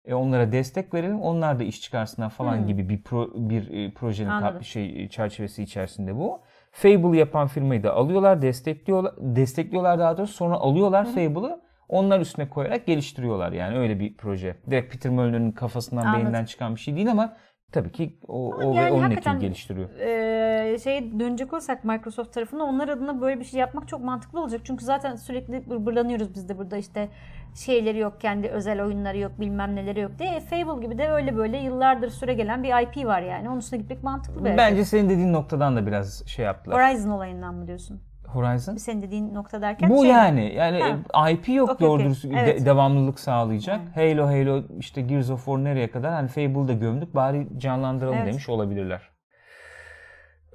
[0.07, 1.21] E, onlara destek verelim.
[1.21, 2.67] Onlar da iş çıkarsınlar falan Hmm.
[2.67, 4.63] gibi bir pro, bir e, projenin Anladım.
[4.63, 6.41] şey çerçevesi içerisinde bu.
[6.71, 11.61] Fable yapan firmayı da alıyorlar, destekliyorlar, destekliyorlar daha doğrusu sonra alıyorlar Fable'ı.
[11.89, 14.55] Onlar üstüne koyarak geliştiriyorlar yani öyle bir proje.
[14.69, 16.19] Direkt Peter Molyneux'un kafasından Anladım.
[16.19, 17.33] beyninden çıkan bir şey değil ama
[17.71, 19.89] tabii ki o, o yani ve onun ekibi geliştiriyor.
[19.99, 24.61] Ee, şeye dönecek olursak Microsoft tarafına onlar adına böyle bir şey yapmak çok mantıklı olacak.
[24.63, 27.09] Çünkü zaten sürekli bırbırlanıyoruz biz de burada işte
[27.57, 30.29] şeyleri yok, kendi özel oyunları yok, bilmem neleri yok diye.
[30.35, 33.49] E, Fable gibi de öyle böyle yıllardır süre gelen bir IP var yani.
[33.49, 34.57] Onun üstüne gitmek mantıklı bir hareket.
[34.71, 36.89] Bence senin dediğin noktadan da biraz şey yaptılar.
[36.89, 38.01] Horizon olayından mı diyorsun?
[38.27, 38.75] Horizon?
[38.75, 40.07] Senin dediğin nokta derken Bu şey mi?
[40.09, 40.53] yani.
[40.55, 41.29] Yani Ha.
[41.29, 42.05] IP yok Okey, doğru okey.
[42.05, 42.65] dürüst de- Evet.
[42.65, 43.79] devamlılık sağlayacak.
[43.95, 48.27] Halo Halo işte Gears of War nereye kadar hani Fable'da gömdük bari canlandıralım Evet.
[48.27, 49.01] demiş olabilirler.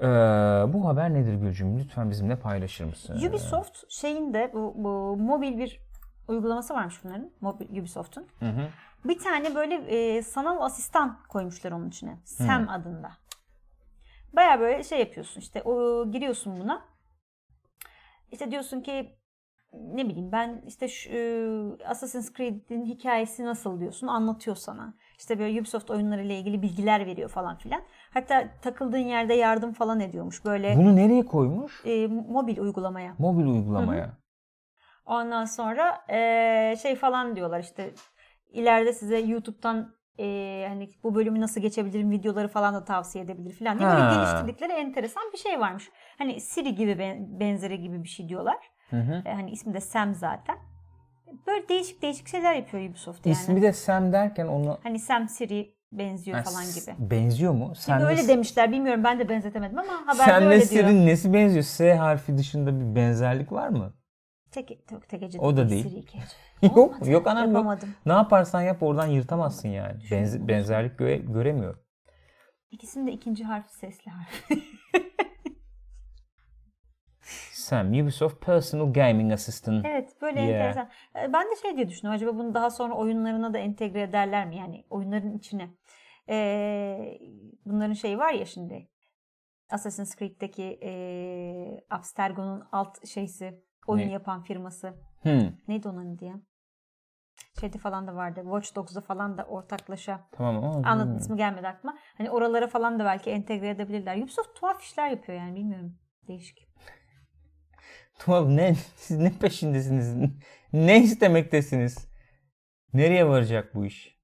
[0.01, 0.05] Ee,
[0.73, 1.79] bu haber nedir Gülcüm?
[1.79, 3.29] Lütfen bizimle paylaşır mısın?
[3.29, 5.81] Ubisoft şeyinde bu, bu mobil bir
[6.29, 7.31] uygulaması varmış bunların.
[7.41, 8.27] Mobil Ubisoft'un.
[8.41, 8.69] Hı hı.
[9.05, 12.19] Bir tane böyle e, sanal asistan koymuşlar onun içine.
[12.25, 13.13] Sam adında.
[14.33, 16.85] Baya böyle şey yapıyorsun işte o giriyorsun buna.
[18.33, 19.19] İşte diyorsun ki
[19.73, 24.95] ne bileyim ben işte şu, e, Assassin's Creed'in hikayesi nasıl diyorsun anlatıyor sana.
[25.19, 27.83] İşte böyle Ubisoft oyunları ile ilgili bilgiler veriyor falan filan.
[28.15, 31.83] Hatta takıldığın yerde yardım falan ediyormuş böyle Bunu nereye koymuş?
[31.85, 33.15] e, mobil uygulamaya.
[33.19, 34.22] Mobil uygulamaya.
[35.07, 37.91] Ondan sonra eee, şey falan diyorlar işte
[38.51, 43.79] ileride size YouTube'dan eee, hani bu bölümü nasıl geçebilirim videoları falan da tavsiye edebilir falan
[43.79, 45.91] diye böyle geliştirdikleri enteresan bir şey varmış.
[46.19, 48.57] Hani Siri gibi ben- benzeri gibi bir şey diyorlar.
[48.91, 49.23] Hı hı.
[49.27, 50.57] E, hani ismi de Sam zaten.
[51.47, 53.33] Böyle değişik değişik şeyler yapıyor Ubisoft yani.
[53.37, 57.11] İsmi de Sam derken onu Hani Sam Siri benziyor Ha, falan gibi.
[57.11, 57.73] benziyor mu?
[57.75, 60.85] Sen öyle demişler bilmiyorum ben de benzetemedim ama haberde Senle öyle diyor.
[60.85, 61.65] Siri'nin nesi benziyor?
[61.65, 63.93] S harfi dışında bir benzerlik var mı?
[64.53, 66.09] Tek, tek, tekeci O da değil.
[66.63, 67.55] Yok, Olmadı, yok anam yok.
[67.55, 67.95] yapamadım.
[68.07, 70.01] Ne yaparsan yap oradan yırtamazsın yani.
[70.11, 71.79] Benz- benzerlik göre- göremiyor.
[72.71, 74.49] İkisinin de ikinci harfi sesli harf.
[77.53, 79.87] Sam, Ubisoft Personal Gaming Assistant.
[79.87, 80.49] Evet böyle Yeah.
[80.51, 80.91] enteresan.
[81.17, 82.17] Ee, Ben de şey diye düşünüyorum.
[82.17, 84.57] Acaba bunu daha sonra oyunlarına da entegre ederler mi?
[84.57, 85.71] Yani oyunların içine.
[86.29, 87.19] Ee,
[87.67, 88.89] bunların şeyi var ya şimdi.
[89.71, 93.63] Assassin's Creed'deki ee, Abstergo'nun alt şeysi.
[93.87, 94.13] Oyun Ne?
[94.13, 94.95] yapan firması.
[95.23, 96.41] Hmm, Neydi onun ya?
[97.61, 98.41] Şeyde falan da vardı.
[98.43, 100.29] Watch Dogs'da falan da ortaklaşa.
[100.33, 101.97] tamam ama Anladın ismi gelmedi aklıma.
[102.19, 104.17] Hani oralara falan da belki entegre edebilirler.
[104.17, 105.99] Ubisoft tuhaf işler yapıyor yani bilmiyorum.
[106.29, 106.69] Değişik.
[108.19, 108.75] Tuhaf ne?
[108.97, 110.17] Siz ne peşindesiniz?
[110.73, 112.09] Ne istemektesiniz?
[112.95, 114.19] Nereye varacak bu iş?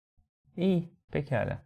[0.57, 1.63] İyi, pekala.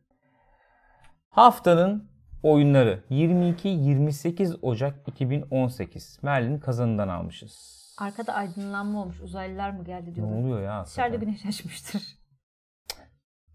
[1.28, 2.10] Haftanın
[2.42, 6.18] oyunları 22-28 Ocak 2018.
[6.22, 7.81] Merlin kazanından almışız.
[7.98, 9.20] Arkada aydınlanma olmuş.
[9.20, 10.36] Uzaylılar mı geldi Ne diyorlar.
[10.36, 10.84] oluyor ya?
[10.86, 12.02] Dışarıda güneş açmıştır.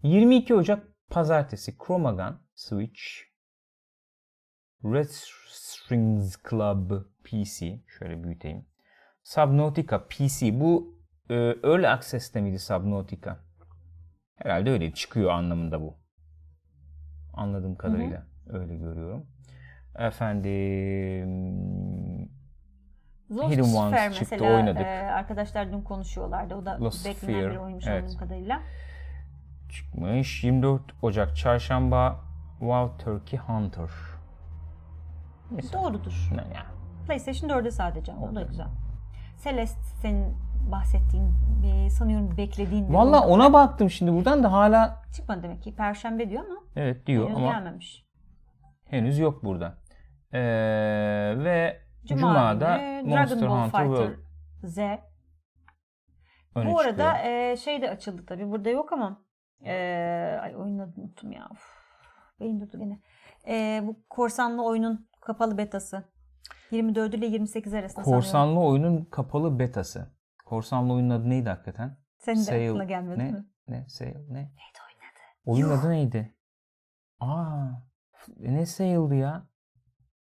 [0.02, 3.00] 22 Ocak Pazartesi Chromagun Switch
[4.84, 5.08] Red
[5.48, 6.90] Strings Club
[7.24, 8.66] PC şöyle büyüteyim.
[9.24, 10.98] Subnautica PC bu
[11.30, 11.34] e,
[11.64, 13.36] Early Access'te miydi Subnautica?
[14.34, 15.98] Herhalde öyle çıkıyor anlamında bu.
[17.34, 19.26] Anladığım kadarıyla öyle görüyorum.
[19.98, 21.28] Efendim
[23.30, 24.82] Lost Hidden Ones çıktı, mesela oynadık.
[24.86, 26.54] e, arkadaşlar dün konuşuyorlardı.
[26.54, 28.02] O da Lost beklenen Sphere, bir oyunmuş evet.
[28.02, 28.60] anladığım kadarıyla.
[29.68, 30.44] çıkmış.
[30.44, 32.20] 24 Ocak Çarşamba
[32.58, 33.90] Wow Turkey Hunter.
[35.50, 35.82] Mesela.
[35.82, 36.30] Doğrudur.
[36.34, 36.66] Ne ya?
[37.06, 38.66] PlayStation 4'e sadece ama o da güzel.
[39.44, 40.36] Celeste senin
[40.72, 41.34] bahsettiğin,
[41.90, 45.74] sanıyorum beklediğin Valla ona baktım şimdi buradan da hala Çıkmadı demek ki.
[45.76, 48.04] Perşembe diyor ama evet diyor henüz ama gelmemiş.
[48.90, 49.74] henüz yok burada.
[50.32, 50.40] Ee,
[51.38, 54.18] ve Cuma Cuma'da günü Monster Dragon Ball Hunter Fighter World
[54.64, 54.78] Z.
[56.54, 57.50] öne Bu arada çıkıyor.
[57.50, 58.50] e, şey de açıldı tabii.
[58.50, 59.22] Burada yok ama.
[59.64, 59.72] E,
[60.42, 61.48] ay oyunun adını unuttum ya.
[61.52, 61.62] Uf,
[62.40, 63.00] beyin durdu gene.
[63.48, 66.04] E, bu korsanlı oyunun kapalı betası.
[66.70, 68.24] 24 ile 28 arasında sanıyorum.
[68.24, 70.12] Korsanlı oyunun kapalı betası.
[70.44, 71.96] Korsanlı oyunun adı neydi hakikaten?
[72.18, 73.30] Senin de Sale- aklına gelmedi ne?
[73.30, 73.46] mi?
[73.68, 73.86] Ne?
[73.88, 74.34] Sale, ne?
[74.38, 75.20] Neydi oyun adı?
[75.46, 76.34] Oyunun adı neydi?
[77.20, 77.66] Aa,
[78.38, 79.46] ne sale'dı ya?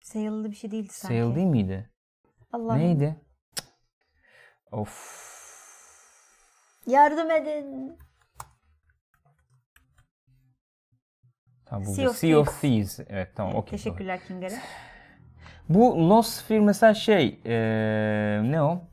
[0.06, 1.16] Sale'lı bir şey değildi sanki.
[1.16, 1.90] Sale değil miydi?
[2.52, 2.78] Allah'ım.
[2.78, 3.16] Neydi?
[3.54, 3.66] Cık.
[4.72, 5.26] Of.
[6.86, 7.98] Yardım edin.
[11.66, 13.00] Tamam, Sea of Sea of Thieves.
[13.08, 13.70] Evet tamam okey.
[13.70, 14.60] Teşekkürler Kinger'e.
[15.68, 18.88] Bu Lost Sphere mesela şey eee, ne o?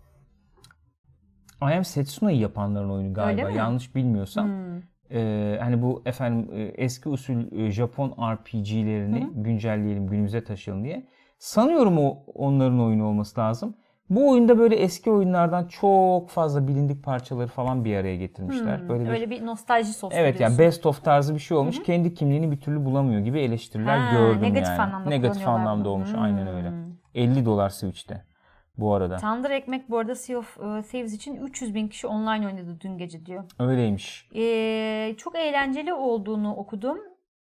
[1.62, 3.50] I Am Setsuna'yı yapanların oyunu galiba.
[3.50, 4.48] Yanlış bilmiyorsam.
[4.48, 4.82] Hmm.
[5.14, 11.08] Eee, hani bu efendim e, eski usul e, Japon RPG'lerini güncelleyelim, günümüze taşıyalım diye.
[11.38, 13.76] Sanıyorum o onların oyunu olması lazım.
[14.10, 18.80] Bu oyunda böyle eski oyunlardan çok fazla bilindik parçaları falan bir araya getirmişler.
[18.80, 20.60] Hmm, Böyle bir Öyle bir nostalji sosu Evet yani diyorsun.
[20.60, 21.84] best of tarzı bir şey olmuş.
[21.84, 24.82] Kendi kimliğini bir türlü bulamıyor gibi eleştiriler Ha, gördüm negatif yani.
[24.82, 26.22] anlamda negatif anlamda olmuş Hmm.
[26.22, 26.74] aynen öyle.
[27.16, 28.22] 50 dolar Switch'te
[28.78, 29.18] bu arada.
[29.18, 32.98] Tandır Ekmek bu arada Sea of e, Thieves için 300 bin kişi online oynadı dün
[32.98, 33.44] gece diyor.
[33.60, 34.30] Öyleymiş.
[34.36, 36.98] Ee, çok eğlenceli olduğunu okudum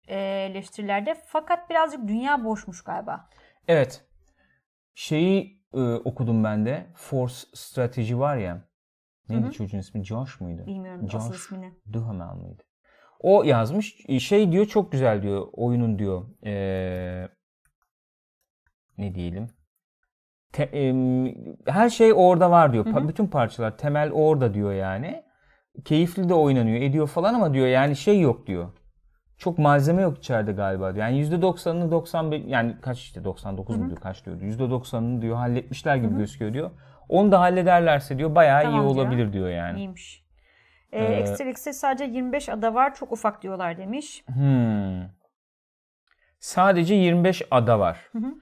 [0.08, 0.16] e,
[0.50, 1.14] eleştirilerde.
[1.26, 3.28] Fakat birazcık dünya boşmuş galiba.
[3.68, 4.04] Evet.
[4.94, 6.86] Şeyi e, okudum ben de.
[6.94, 8.68] Force Strategy var ya.
[9.28, 9.52] Neydi Hı hı.
[9.52, 10.04] çocuğun ismi?
[10.04, 10.66] Josh muydu?
[10.66, 11.72] Bilmiyorum Josh asıl ismini.
[11.92, 12.62] Duhamel mıydı?
[13.20, 13.96] O yazmış.
[14.08, 15.46] E, Şey diyor çok güzel diyor.
[15.52, 16.24] Oyunun diyor.
[16.46, 17.28] e,
[18.98, 19.50] ne diyelim?
[20.52, 21.34] Te- em,
[21.66, 22.86] her şey orada var diyor.
[22.86, 23.08] Hı hı.
[23.08, 25.22] Bütün parçalar temel orada diyor yani.
[25.84, 28.68] Keyifli de oynanıyor, ediyor falan ama diyor yani şey yok diyor.
[29.38, 31.06] Çok malzeme yok içeride galiba diyor.
[31.06, 34.40] Yani %90'ını 95 yani kaç işte 99 mu diyor kaç diyor.
[34.40, 36.70] %90'ını diyor halletmişler gibi gözüküyor diyor.
[37.08, 38.94] Onu da hallederlerse diyor bayağı Tamam iyi diyor.
[39.04, 39.78] olabilir diyor yani.
[39.78, 40.26] İyiymiş.
[40.92, 42.94] Ee, Ee, Extralix'te sadece 25 ada var.
[42.94, 44.24] Çok ufak diyorlar demiş.
[44.26, 45.02] Hmm.
[46.38, 47.98] Sadece 25 ada var.
[48.12, 48.34] Hı hı.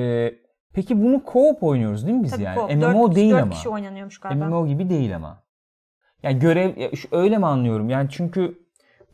[0.00, 0.32] Ee,
[0.74, 2.58] peki bunu co-op oynuyoruz değil mi biz Tabii yani?
[2.58, 2.76] co-op.
[2.76, 3.50] MMO Dört- değil dört ama.
[3.50, 4.44] kişi oynanıyormuş galiba.
[4.44, 5.42] MMO gibi değil ama.
[6.22, 7.88] Yani görev öyle mi anlıyorum?
[7.90, 8.58] Yani çünkü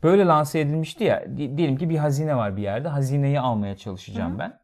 [0.03, 1.37] böyle lanse edilmişti ya.
[1.37, 2.87] di- diyelim ki bir hazine var bir yerde.
[2.87, 4.59] Hazineyi almaya çalışacağım ben.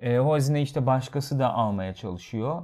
[0.00, 2.62] Ee, o hazineyi işte başkası da almaya çalışıyor.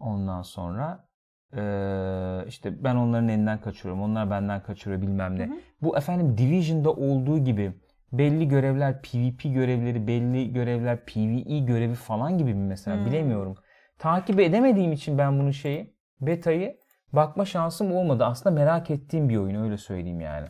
[0.00, 1.08] Ondan sonra
[1.56, 4.02] ee, işte ben onların elinden kaçırıyorum.
[4.02, 5.46] Onlar benden kaçırıyor bilmem ne.
[5.46, 5.54] Hı hı.
[5.82, 7.72] Bu efendim Division'da olduğu gibi
[8.12, 13.06] belli görevler PvP görevleri, belli görevler PvE görevi falan gibi mi mesela Hmm.
[13.06, 13.54] bilemiyorum.
[13.98, 16.76] Takip edemediğim için ben bunu şeyi betayı
[17.12, 18.24] bakma şansım olmadı.
[18.24, 20.46] Aslında merak ettiğim bir oyun öyle söyleyeyim yani.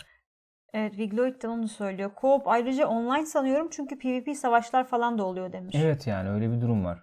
[0.73, 2.11] Evet Vigloid de onu söylüyor.
[2.17, 5.77] Co-op ayrıca online sanıyorum çünkü PvP savaşlar falan da oluyor demiş.
[5.79, 7.03] Evet yani öyle bir durum var.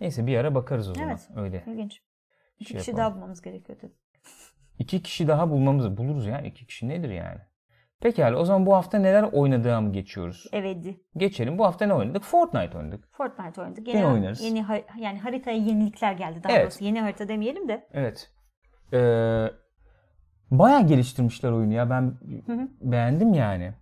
[0.00, 1.08] Neyse bir ara bakarız o zaman.
[1.10, 1.28] Evet.
[1.36, 1.62] Öyle.
[1.66, 2.02] İlginç.
[2.58, 3.06] İki Şey kişi yapalım.
[3.06, 3.92] daha bulmamız gerekiyor tabii.
[4.78, 6.40] İki kişi daha bulmamızı buluruz ya.
[6.40, 7.40] İki kişi nedir yani?
[8.00, 10.46] Pekala o zaman bu hafta neler oynadığımı geçiyoruz.
[10.52, 10.84] Evet.
[11.16, 11.58] Geçelim.
[11.58, 12.22] Bu hafta ne oynadık?
[12.24, 13.04] Fortnite oynadık.
[13.12, 13.86] Fortnite oynadık.
[13.86, 14.40] Gene oynarız.
[14.44, 16.40] Yeni ha- yani haritaya yenilikler geldi.
[16.44, 16.62] Daha Evet.
[16.62, 17.86] doğrusu yeni harita demeyelim de.
[17.92, 18.30] Evet.
[18.92, 19.46] Ee,
[20.50, 21.90] bayağı geliştirmişler oyunu ya.
[21.90, 22.02] Ben
[22.46, 22.68] Hı hı.
[22.80, 23.72] beğendim yani.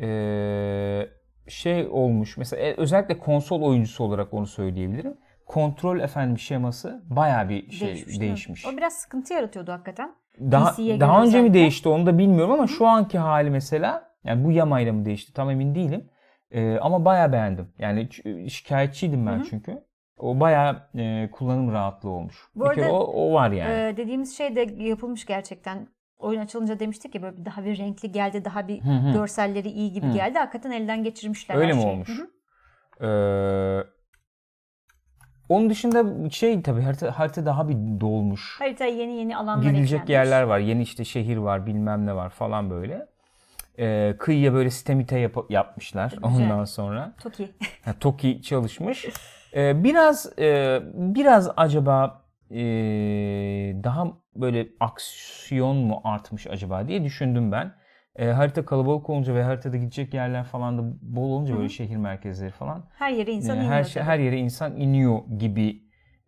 [0.00, 1.08] Ee,
[1.48, 2.36] şey olmuş.
[2.36, 5.16] Mesela e, özellikle konsol oyuncusu olarak onu söyleyebilirim.
[5.46, 8.20] Kontrol efendim şeması bayağı bir şey Değişmiş.
[8.20, 8.66] değişmiş.
[8.66, 10.14] O biraz sıkıntı yaratıyordu hakikaten.
[10.40, 14.44] Daha, PC'ye daha önce mi değişti onu da bilmiyorum ama şu anki hali mesela yani
[14.44, 16.10] bu yamayla mı değişti tam emin değilim.
[16.50, 17.68] Ee, ama bayağı beğendim.
[17.78, 18.08] Yani
[18.50, 19.44] şikayetçiydim ben Hı hı.
[19.50, 19.84] çünkü.
[20.18, 22.48] O bayağı e, kullanım rahatlığı olmuş.
[22.54, 23.72] Bu arada, o, o var yani.
[23.72, 25.88] Ee, dediğimiz şey de yapılmış gerçekten.
[26.18, 29.12] Oyun açılınca demiştik ya böyle daha bir renkli geldi, daha bir Hı hı.
[29.12, 30.12] görselleri iyi gibi Hı.
[30.12, 30.38] geldi.
[30.38, 31.92] Hakikaten elden geçirmişler Öyle her mi şeyi.
[31.92, 32.08] olmuş?
[32.08, 32.30] Hı hı.
[33.06, 33.84] Ee,
[35.50, 38.56] onun dışında şey tabii harita, harita daha bir dolmuş.
[38.60, 40.10] Haritaya yeni yeni alanlar Gidilecek eklenmiş.
[40.10, 40.58] yerler var.
[40.58, 43.06] Yeni işte şehir var bilmem ne var falan böyle.
[43.78, 46.24] Ee, kıyıya böyle sistemite yap- yapmışlar Güzel.
[46.44, 47.12] ondan sonra.
[47.22, 47.48] Toki.
[47.84, 49.06] Ha, Toki çalışmış.
[49.54, 52.56] Ee, biraz e, biraz acaba e,
[53.84, 57.72] daha böyle aksiyon mu artmış acaba diye düşündüm ben.
[58.16, 62.50] E, harita kalabalık olunca ve haritada gidecek yerler falan da bol olunca böyle şehir merkezleri
[62.50, 62.84] falan.
[62.98, 63.72] Her yere insan e, iniyor.
[63.72, 65.82] her şey, her yere insan iniyor gibi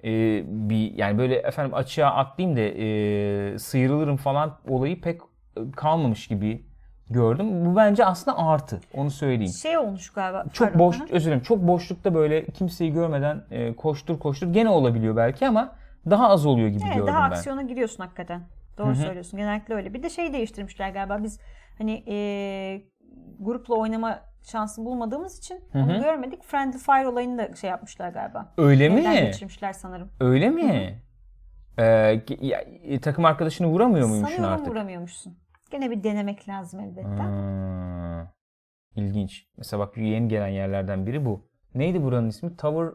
[0.05, 0.11] e,
[0.47, 5.21] bir yani böyle efendim açığa atlayayım da e, sıyrılırım falan olayı pek
[5.77, 6.67] kalmamış gibi
[7.11, 7.67] gördüm.
[7.67, 8.81] Bu bence aslında artı.
[8.95, 9.53] Onu söyleyeyim.
[9.53, 10.45] Şey olmuş galiba.
[10.53, 11.43] Çok pardon, boş, hı özür dilerim.
[11.43, 15.77] Çok boşlukta böyle kimseyi görmeden e, koştur koştur gene olabiliyor belki ama
[16.11, 17.37] daha az oluyor gibi Evet, gördüm daha ben.
[17.37, 18.43] aksiyona giriyorsun hakikaten.
[18.79, 19.37] Doğru söylüyorsun.
[19.39, 19.95] Genellikle öyle.
[19.95, 21.23] Bir de şey değiştirmişler galiba.
[21.23, 21.41] Biz
[21.79, 22.17] hani e,
[23.41, 26.43] grupla oynama şansı bulmadığımız için Hı onu görmedik.
[26.43, 28.55] Friendly Fire olayını da şey yapmışlar galiba.
[28.59, 29.21] Öyle Elden mi?
[29.21, 30.11] geçirmişler sanırım.
[30.21, 31.03] Öyle mi?
[31.79, 31.85] Ee,
[32.41, 34.73] ya, e, takım arkadaşını vuramıyor muymuşsun Sanıyorum artık?
[34.73, 35.39] vuramıyormuşsun.
[35.71, 37.09] Gene bir denemek lazım elbette.
[37.23, 38.27] Hmm,
[38.97, 39.47] İlginç.
[39.57, 41.49] Mesela bak yeni gelen yerlerden biri bu.
[41.75, 42.57] Neydi buranın ismi?
[42.57, 42.89] Tower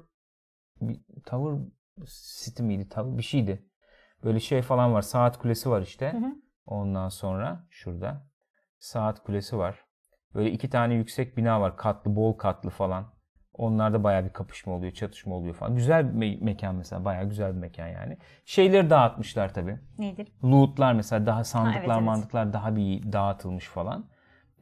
[1.25, 1.65] Tower
[2.43, 2.89] City miydi?
[2.89, 3.65] Tower bir şeydi.
[4.23, 5.01] Böyle şey falan var.
[5.01, 6.11] Saat kulesi var işte.
[6.13, 6.35] Hı hı.
[6.65, 8.26] Ondan sonra şurada
[8.87, 9.75] saat kulesi var.
[10.35, 11.77] Böyle iki tane yüksek bina var.
[11.77, 13.05] Katlı, bol katlı falan.
[13.53, 15.75] Onlarda bayağı bir kapışma oluyor, çatışma oluyor falan.
[15.75, 17.05] Güzel bir me- mekan mesela.
[17.05, 18.17] Bayağı güzel bir mekan yani.
[18.45, 19.79] Şeyleri dağıtmışlar tabii.
[19.97, 20.27] Nedir?
[20.43, 22.03] Loot'lar mesela daha sandıklar, evet, evet.
[22.03, 24.05] mandıklar daha bir dağıtılmış falan.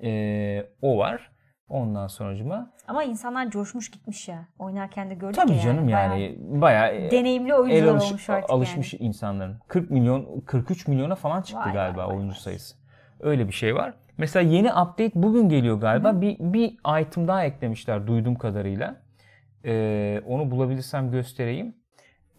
[0.04, 1.32] Ee, o var.
[1.70, 4.48] Ondan sonucuma Ama insanlar coşmuş gitmiş ya.
[4.60, 8.30] Oynarken de gördük tabii ya canım Bayağı yani bayağı e, deneyimli el oyuncular alış- olmuş
[8.30, 9.60] artık alışmış insanların.
[9.68, 12.40] 40 milyon 43 milyona falan çıktı Vay, galiba vay, oyuncu vay.
[12.40, 12.76] sayısı.
[13.20, 13.94] Öyle bir şey var.
[14.18, 16.22] Mesela yeni update bugün geliyor galiba.
[16.22, 19.02] Bir bir item daha eklemişler duyduğum kadarıyla.
[19.66, 21.76] Ee, onu bulabilirsem göstereyim.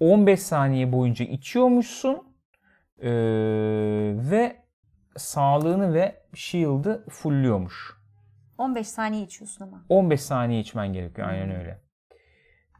[0.01, 2.37] 15 saniye boyunca içiyormuşsun.
[3.03, 3.11] Ee,
[4.31, 4.57] ve
[5.17, 7.93] sağlığını ve shield'ı fullüyormuş.
[8.59, 8.71] yani.
[8.71, 9.85] 15 saniye içiyorsun ama.
[9.89, 11.29] 15 saniye içmen gerekiyor.
[11.29, 11.81] Aynen öyle.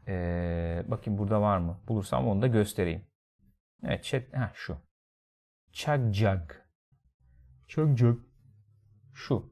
[0.07, 1.79] Ee, bakayım burada var mı?
[1.87, 3.05] Bulursam onu da göstereyim.
[3.83, 4.21] Evet chat.
[4.31, 4.77] Heh, şu.
[5.71, 6.41] Chug jug.
[7.67, 8.26] Chug jug.
[9.17, 9.49] Şu.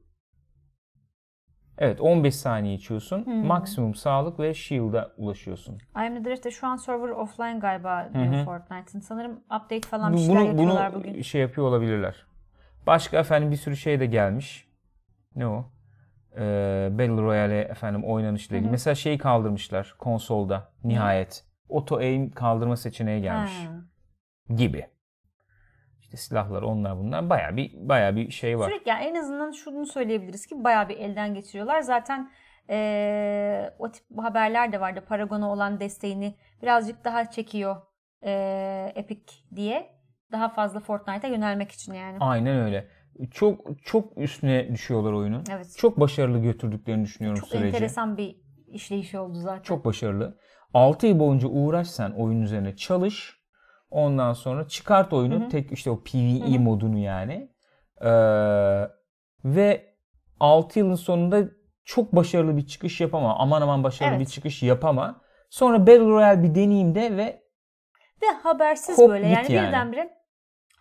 [1.78, 3.26] Evet 15 saniye içiyorsun.
[3.26, 3.46] Hmm.
[3.46, 5.74] Maksimum sağlık ve shield'a ulaşıyorsun.
[5.74, 8.44] I am the Drift'te şu an server offline galiba Hı diyor hı.
[8.44, 9.00] Fortnite'ın.
[9.00, 11.22] Sanırım update falan bir şeyler bunu, yapıyorlar bunu bugün.
[11.22, 12.26] şey yapıyor olabilirler.
[12.86, 14.68] Başka efendim bir sürü şey de gelmiş.
[15.36, 15.70] Ne o?
[16.36, 18.66] Ee, Battle Royale efendim oynanışla ilgili.
[18.66, 18.72] Hı hı.
[18.72, 21.44] Mesela şeyi kaldırmışlar konsolda nihayet.
[21.70, 24.54] Auto aim kaldırma seçeneği gelmiş Ha.
[24.54, 24.86] gibi.
[26.06, 28.70] İşte silahlar onlar bunlar baya bir baya bir şey var.
[28.70, 31.80] Sürekli yani en azından şunu söyleyebiliriz ki bayağı bir elden geçiriyorlar.
[31.80, 32.30] Zaten
[32.68, 35.04] eee, o tip haberler de vardı.
[35.08, 37.76] Paragon'a olan desteğini birazcık daha çekiyor
[38.22, 39.96] eee, Epic diye.
[40.32, 42.16] Daha fazla Fortnite'a yönelmek için yani.
[42.20, 42.88] Aynen öyle.
[43.30, 45.44] Çok çok üstüne düşüyorlar oyunun.
[45.52, 45.66] Evet.
[45.66, 47.66] Çok, Çok başarılı götürdüklerini düşünüyorum süreci.
[47.66, 48.36] enteresan bir
[48.66, 49.62] işleyişi oldu zaten.
[49.62, 50.38] Çok başarılı.
[50.74, 53.35] 6 yıl boyunca uğraş sen oyun üzerine çalış.
[53.90, 55.40] Ondan sonra çıkart oyunu.
[55.40, 55.48] Hı hı.
[55.48, 56.60] Tek işte o PvE Hı hı.
[56.60, 57.50] modunu yani.
[58.00, 58.08] Ee,
[59.44, 59.96] ve
[60.40, 61.44] 6 yılın sonunda
[61.84, 63.36] çok başarılı bir çıkış yapama.
[63.38, 64.26] Aman aman başarılı Evet.
[64.26, 65.20] bir çıkış yapama.
[65.50, 67.42] Sonra Battle Royale bir deneyeyim de ve
[68.22, 69.68] Ve habersiz Kop böyle yani, yani.
[69.68, 70.10] birdenbire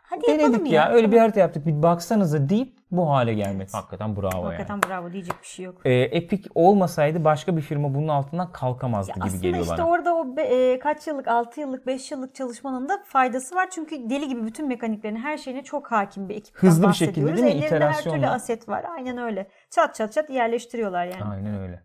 [0.03, 0.81] hadi yapalım denedik ya.
[0.83, 0.89] ya.
[0.89, 1.65] Öyle bir harita yaptık.
[1.65, 3.61] Bir baksanıza deyip bu hale gelmek.
[3.61, 3.73] Evet.
[3.73, 4.43] Hakikaten bravo yani.
[4.45, 5.81] Hakikaten bravo diyecek bir şey yok.
[5.85, 9.87] Ee, Epic olmasaydı başka bir firma bunun altından kalkamazdı Ya gibi aslında geliyor işte bana.
[9.87, 10.41] orada o be-
[10.73, 13.67] e, kaç yıllık, 6 yıllık, 5 yıllık çalışmanın da faydası var.
[13.71, 17.43] Çünkü deli gibi bütün mekaniklerin her şeyine çok hakim bir ekipten Hızlı bir şekilde değil
[17.43, 17.49] mi?
[17.51, 18.31] Ellerinde her türlü İterasyonla.
[18.31, 18.85] aset var.
[18.97, 19.47] Aynen öyle.
[19.69, 21.23] Çat çat çat yerleştiriyorlar yani.
[21.23, 21.83] Aynen öyle.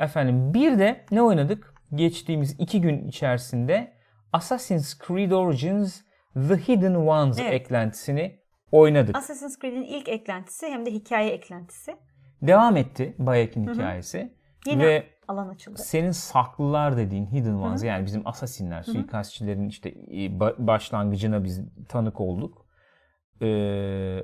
[0.00, 1.74] Efendim bir de ne oynadık?
[1.94, 3.92] Geçtiğimiz iki gün içerisinde
[4.32, 6.00] Assassin's Creed Origins
[6.48, 7.52] The Hidden Ones Evet.
[7.52, 8.38] eklentisini
[8.72, 9.16] oynadık.
[9.16, 11.96] Assassin's Creed'in ilk eklentisi hem de hikaye eklentisi.
[12.42, 14.32] Devam etti Bayek'in hikayesi.
[14.66, 15.78] Yeni Ve alan açıldı.
[15.78, 22.20] senin saklılar dediğin Hidden Ones yani bizim assassinler, suikastçilerin işte e, ba- başlangıcına biz tanık
[22.20, 22.66] olduk.
[23.42, 24.18] Ee,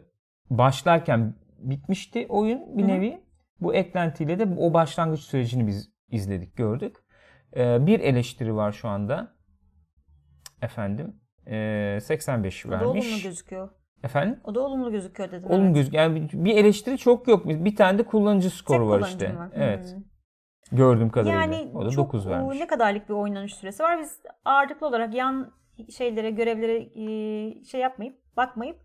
[0.50, 2.90] başlarken bitmişti oyun bir Hı hı.
[2.90, 3.22] nevi.
[3.60, 6.96] Bu eklentiyle de o başlangıç sürecini biz izledik, gördük.
[7.56, 9.36] Ee, bir eleştiri var şu anda.
[10.62, 11.16] Efendim.
[11.46, 13.22] ee, 85 O da olumlu vermiş.
[13.22, 13.68] gözüküyor.
[14.04, 14.40] Efendim?
[14.44, 15.50] O da olumlu gözüküyor dedim.
[15.50, 15.74] Olumlu evet.
[15.74, 15.94] gözük.
[15.94, 17.46] Yani bir- eleştiri çok yok.
[17.46, 19.36] Bir tane de kullanıcı skoru Tek var işte.
[19.36, 19.48] var.
[19.54, 19.94] Evet.
[19.94, 20.78] Hmm.
[20.78, 21.40] Gördüğüm kadarıyla.
[21.40, 22.58] Yani o da çok 9 e, vermiş.
[22.60, 23.98] ne kadarlık bir oynanış süresi var.
[23.98, 25.52] Biz ağırlıklı olarak yan
[25.96, 28.76] şeylere, görevlere e, şey yapmayıp, bakmayıp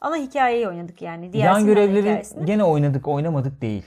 [0.00, 1.32] ana hikayeyi oynadık yani.
[1.32, 3.86] Diğer Yan görevleri gene oynadık oynamadık değil.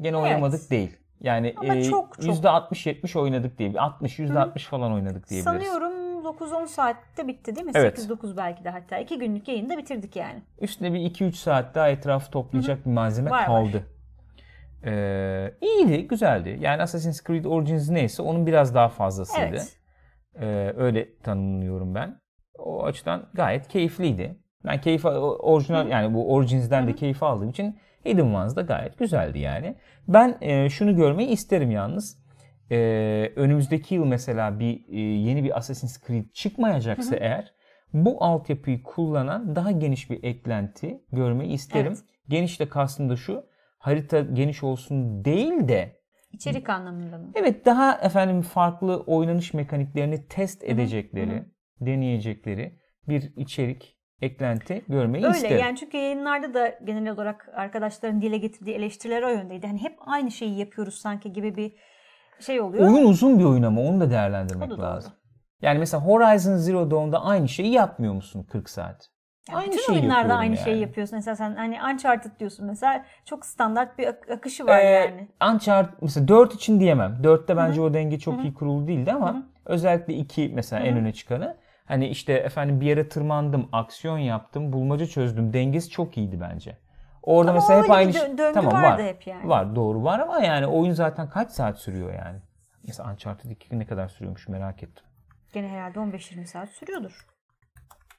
[0.00, 0.26] Gene Evet.
[0.26, 0.96] oynamadık değil.
[1.20, 2.34] Yani Ama e, çok, çok.
[2.34, 3.72] %60-70 oynadık diye.
[3.78, 5.44] 60 %60 falan oynadık diyebiliriz.
[5.44, 5.91] Sanıyorum
[6.40, 7.72] 9-10 saatte bitti değil mi?
[7.74, 7.98] Evet.
[7.98, 8.98] 8-9 belki de hatta.
[8.98, 10.42] 2 günlük yayında bitirdik yani.
[10.60, 13.46] Üstüne bir 2-3 saat daha etrafı toplayacak bir malzeme Var, var.
[13.46, 13.86] kaldı.
[14.84, 16.58] Ee, iyiydi, güzeldi.
[16.60, 19.46] Yani Assassin's Creed Origins neyse onun biraz daha fazlasıydı.
[19.46, 19.76] Evet.
[20.40, 22.20] Ee, öyle tanımlıyorum ben.
[22.58, 24.38] O açıdan gayet keyifliydi.
[24.64, 29.38] Ben keyif orijinal yani bu Origins'den de keyif aldığım için Hidden Ones da gayet güzeldi
[29.38, 29.76] yani.
[30.08, 32.21] Ben e, şunu görmeyi isterim yalnız.
[32.72, 37.54] E, önümüzdeki yıl mesela bir e, yeni bir Assassin's Creed çıkmayacaksa eğer
[37.92, 41.92] bu altyapıyı kullanan daha geniş bir eklenti görmeyi isterim.
[41.92, 42.04] Evet.
[42.28, 43.44] Geniş de kastım da şu.
[43.78, 46.02] Harita geniş olsun değil de
[46.32, 47.32] İçerik anlamında mı?
[47.34, 51.44] Evet daha efendim farklı oynanış mekaniklerini test edecekleri,
[51.80, 55.58] deneyecekleri bir içerik eklenti görmeyi Öyle isterim.
[55.58, 59.66] yani çünkü yayınlarda da genel olarak arkadaşların dile getirdiği eleştiriler o yöndeydi.
[59.66, 61.72] Hani hep aynı şeyi yapıyoruz sanki gibi bir
[62.42, 62.84] şey oluyor.
[62.88, 64.82] Oyun uzun bir oyun ama onu da değerlendirmek O da doğru.
[64.82, 65.12] lazım.
[65.62, 69.08] Yani mesela Horizon Zero Dawn'da aynı şeyi yapmıyor musun 40 saat?
[69.48, 70.64] Yani aynı bütün şeyi oyunlarda aynı yani.
[70.64, 71.16] şeyi yapıyorsun.
[71.16, 75.28] Mesela sen hani Uncharted diyorsun mesela çok standart bir ak- akışı var Ee, yani.
[75.54, 77.18] Uncharted mesela 4 için diyemem.
[77.22, 78.44] 4'te bence o denge çok Hı hı.
[78.44, 79.42] iyi kurulu değildi ama Hı hı.
[79.66, 81.02] özellikle 2 mesela en Hı hı.
[81.02, 81.56] öne çıkanı.
[81.84, 85.52] Hani işte efendim bir yere tırmandım, aksiyon yaptım, bulmaca çözdüm.
[85.52, 86.76] Dengesi çok iyiydi bence.
[87.22, 88.38] Orada Ama mesela hep aynı dö- şey.
[88.38, 89.02] döngü Tamam var.
[89.02, 89.48] hep yani.
[89.48, 92.38] Var doğru var ama yani oyun zaten kaç saat sürüyor yani?
[92.86, 95.04] Mesela Uncharted 2 ne kadar sürüyormuş merak ettim.
[95.52, 97.26] Gene herhalde 15-20 saat sürüyordur.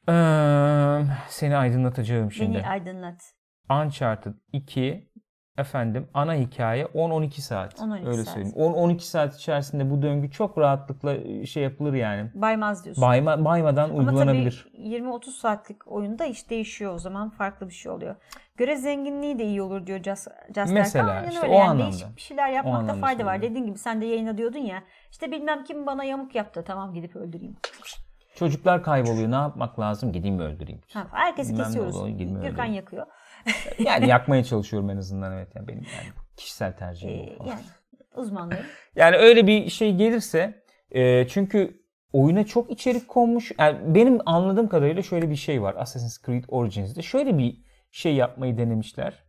[0.09, 2.57] Ee, seni aydınlatacağım şimdi.
[2.57, 3.33] Beni aydınlat.
[3.69, 5.09] Uncharted 2
[5.57, 7.73] efendim ana hikaye 10-12 saat.
[7.79, 8.33] 10-12 Öyle saat.
[8.33, 8.55] söyleyeyim.
[8.57, 12.31] 10-12 saat içerisinde bu döngü çok rahatlıkla e, şey yapılır yani.
[12.33, 13.01] Baymaz diyorsun.
[13.01, 14.67] Bayma, baymadan Ama uygulanabilir.
[14.73, 18.15] tabii 20-30 saatlik oyunda iş değişiyor o zaman farklı bir şey oluyor.
[18.57, 21.51] Görev zenginliği de iyi olur diyor Just, Just Mesela, Aynen işte öyle.
[21.55, 21.83] o yani anlamda.
[21.91, 23.41] Değişik bir şeyler yapmakta fayda var.
[23.41, 24.83] Dediğin gibi sen de yayına diyordun ya.
[25.11, 26.63] İşte bilmem kim bana yamuk yaptı.
[26.67, 27.55] Tamam gidip öldüreyim.
[28.35, 29.31] Çocuklar kayboluyor.
[29.31, 30.11] Ne yapmak lazım?
[30.11, 30.81] Gideyim mi öldüreyim?
[30.93, 31.95] Ha, herkesi Bilmem kesiyoruz.
[31.95, 32.73] oluyor, Gürkan öldüreyim?
[32.73, 33.05] yakıyor.
[33.79, 35.55] Yani yakmaya çalışıyorum en azından evet.
[35.55, 37.61] Yani benim yani kişisel tercihim Ee, bu yani
[38.15, 38.55] uzmanlığı.
[38.95, 41.83] Yani öyle bir şey gelirse e, çünkü
[42.13, 43.51] oyuna çok içerik konmuş.
[43.59, 47.01] Yani benim anladığım kadarıyla şöyle bir şey var Assassin's Creed Origins'de.
[47.01, 49.23] Şöyle bir şey yapmayı denemişler.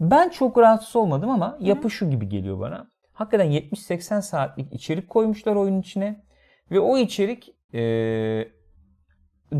[0.00, 2.90] Ben çok rahatsız olmadım ama yapı şu gibi geliyor bana.
[3.12, 6.24] Hakikaten 70-80 saatlik içerik koymuşlar oyunun içine.
[6.70, 7.80] Ve o içerik e,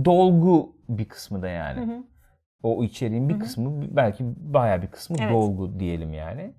[0.05, 1.81] dolgu bir kısmı da yani.
[1.81, 2.05] Hı hı.
[2.63, 3.43] O içeriğin bir Hı hı.
[3.43, 5.33] kısmı belki bayağı bir kısmı Evet.
[5.33, 6.53] dolgu diyelim yani.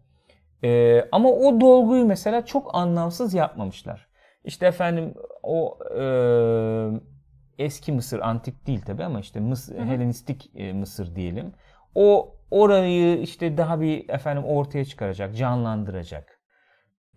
[0.64, 4.08] Ee, ama o dolguyu mesela çok anlamsız yapmamışlar.
[4.46, 6.04] İşte efendim o e,
[7.64, 9.86] eski Mısır antik değil tabi ama işte Mısır, Hı hı.
[9.86, 11.54] Helenistik e, Mısır diyelim.
[11.96, 16.40] O orayı işte daha bir efendim ortaya çıkaracak, canlandıracak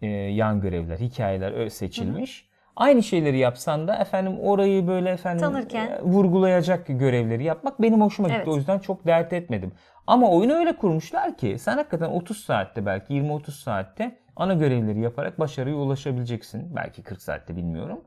[0.02, 2.45] e, yan görevler, hikayeler seçilmiş.
[2.76, 5.86] Aynı şeyleri yapsan da efendim orayı böyle efendim Tanırken.
[5.86, 8.38] e, vurgulayacak görevleri yapmak benim hoşuma gitti.
[8.38, 8.48] Evet.
[8.48, 9.72] O yüzden çok dert etmedim.
[10.06, 15.40] Ama oyunu öyle kurmuşlar ki sen hakikaten 30 saatte belki 20-30 saatte ana görevleri yaparak
[15.40, 16.76] başarıya ulaşabileceksin.
[16.76, 18.00] Belki 40 saatte bilmiyorum.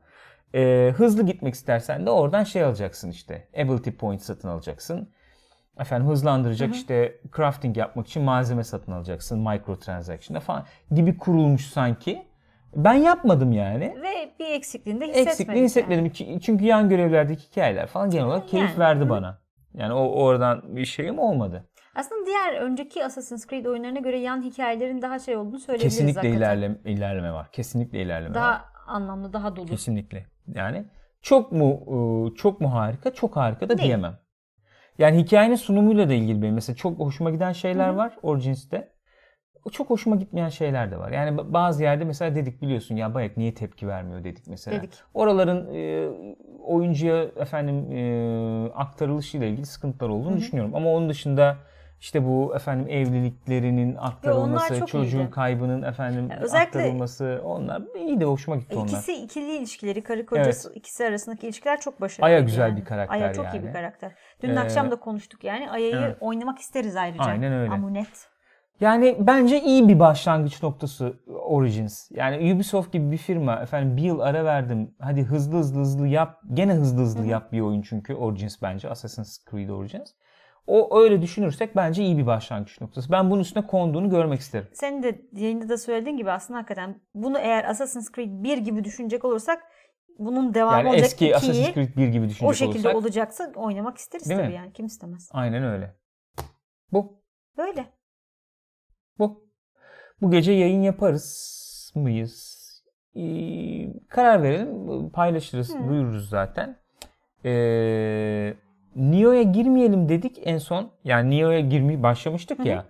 [0.54, 3.48] E, hızlı gitmek istersen de oradan şey alacaksın işte.
[3.56, 5.08] Ability point satın alacaksın.
[5.80, 9.38] Efendim hızlandıracak işte crafting yapmak için malzeme satın alacaksın.
[9.38, 12.29] Microtransaction'da falan gibi kurulmuş sanki.
[12.76, 13.96] Ben yapmadım yani.
[14.02, 15.30] Ve bir eksikliğini de hissetmedik.
[15.30, 16.06] Eksikliğini hissetmedim.
[16.06, 19.08] Çü- Çünkü yan görevlerdeki hikayeler falan genel olarak keyif Yani, verdi hı.
[19.08, 19.40] bana.
[19.74, 21.68] Yani o oradan bir şeyim olmadı.
[21.94, 26.38] Aslında diğer önceki Assassin's Creed oyunlarına göre yan hikayelerin daha şey olduğunu söyleyebiliriz Kesinlikle hakikaten.
[26.38, 27.48] ilerleme, ilerleme var.
[27.52, 28.34] Kesinlikle ilerleme var.
[28.34, 29.66] Daha anlamlı, daha dolu.
[29.66, 30.26] Kesinlikle.
[30.46, 30.84] Yani
[31.22, 31.80] çok mu
[32.26, 33.14] ıı, çok mu harika?
[33.14, 33.86] Çok harika da Değil.
[33.88, 34.18] diyemem.
[34.98, 37.96] Yani hikayenin sunumuyla da ilgili benim mesela çok hoşuma giden şeyler Hı hı.
[37.96, 38.92] var Origins'te.
[39.72, 41.10] Çok hoşuma gitmeyen şeyler de var.
[41.10, 44.78] Yani ba- bazı yerde mesela dedik biliyorsun ya Bayek niye tepki vermiyor dedik mesela.
[44.78, 44.92] Dedik.
[45.14, 46.08] Oraların e,
[46.64, 50.38] oyuncuya efendim e, aktarılışıyla ilgili sıkıntılar olduğunu Hı hı.
[50.40, 50.74] düşünüyorum.
[50.74, 51.56] Ama onun dışında
[52.00, 55.30] işte bu efendim evliliklerinin aktarılması, çocuğun iyiydi.
[55.30, 58.84] kaybının efendim özellikle- aktarılması onlar iyi de hoşuma gitti onlar.
[58.88, 62.26] İkisi ikili ilişkileri, karı kocası ikisi arasındaki ilişkiler çok başarılı.
[62.26, 63.66] Aya güzel bir karakter Aya çok iyi yani.
[63.66, 64.12] bir karakter.
[64.42, 65.70] Dün Ee, akşam da konuştuk yani.
[65.70, 66.16] Aya'yı evet.
[66.20, 67.24] oynamak isteriz ayrıca.
[67.24, 67.72] Aynen öyle.
[67.72, 68.29] Amunet.
[68.80, 71.14] Yani bence iyi bir başlangıç noktası
[71.44, 72.10] Origins.
[72.10, 74.94] Yani Ubisoft gibi bir firma efendim bir yıl ara verdim.
[74.98, 76.40] Hadi hızlı hızlı hızlı yap.
[76.54, 77.28] Gene hızlı hızlı Hı hı.
[77.28, 80.10] yap bir oyun çünkü Origins bence Assassin's Creed Origins.
[80.66, 83.12] O öyle düşünürsek bence iyi bir başlangıç noktası.
[83.12, 84.68] Ben bunun üstüne konduğunu görmek isterim.
[84.72, 89.24] Senin de yayında da söylediğin gibi aslında hakikaten bunu eğer Assassin's Creed 1 gibi düşünecek
[89.24, 89.62] olursak
[90.18, 92.94] bunun devamı Yani olacak eski 2'yi Assassin's Creed 1 gibi düşünecek o şekilde olursak.
[93.02, 94.46] olacaksa oynamak isteriz Değil mi?
[94.46, 94.72] tabii yani.
[94.72, 95.28] Kim istemez.
[95.32, 95.94] Aynen öyle.
[96.92, 97.22] Bu.
[97.58, 97.99] Böyle.
[99.20, 99.44] Bu.
[100.22, 102.60] Bu gece yayın yaparız mıyız?
[103.16, 103.22] Ee,
[104.08, 105.10] karar verelim.
[105.10, 105.74] Paylaşırız.
[105.74, 105.88] Hı.
[105.88, 106.76] Duyururuz zaten.
[107.44, 108.54] Ee,
[108.96, 110.90] Nio'ya girmeyelim dedik en son.
[111.04, 112.86] Yani Nio'ya girmeyi başlamıştık Hı ya.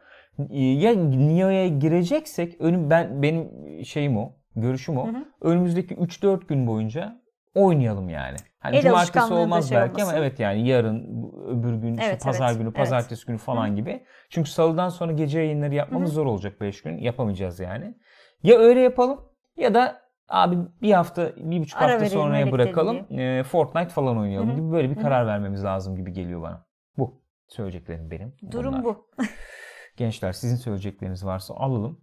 [0.51, 3.49] Ee, Ya Nio'ya gireceksek önüm ben benim
[3.85, 4.33] şeyim o.
[4.57, 5.09] Görüşüm o.
[5.09, 5.24] Hı.
[5.41, 7.20] Önümüzdeki 3-4 gün boyunca
[7.55, 8.36] oynayalım yani.
[8.59, 10.09] Hani El cumartesi da olmaz şey belki olmasın.
[10.11, 12.76] ama evet yani yarın öbür gün işte Evet, pazar evet, günü, evet.
[12.76, 14.05] pazartesi günü falan gibi.
[14.30, 16.14] Çünkü salıdan sonra gece yayınları yapmamız Hı hı.
[16.14, 16.98] zor olacak 5 gün.
[16.98, 17.94] Yapamayacağız yani.
[18.42, 19.20] Ya öyle yapalım
[19.57, 23.18] ya da abi bir hafta, bir buçuk Ara hafta sonraya bırakalım.
[23.18, 24.57] e, Fortnite falan oynayalım Hı hı.
[24.57, 25.03] gibi böyle bir Hı hı.
[25.03, 26.66] karar vermemiz lazım gibi geliyor bana.
[26.98, 27.22] Bu.
[27.48, 28.34] Söyleyeceklerim benim.
[28.51, 28.84] Durum Bunlar.
[28.84, 29.07] bu.
[29.96, 32.01] Gençler sizin söyleyecekleriniz varsa alalım.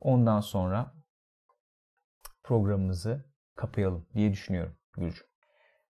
[0.00, 0.94] Ondan sonra
[2.42, 3.24] programımızı
[3.56, 5.26] kapayalım diye düşünüyorum Gülcüm.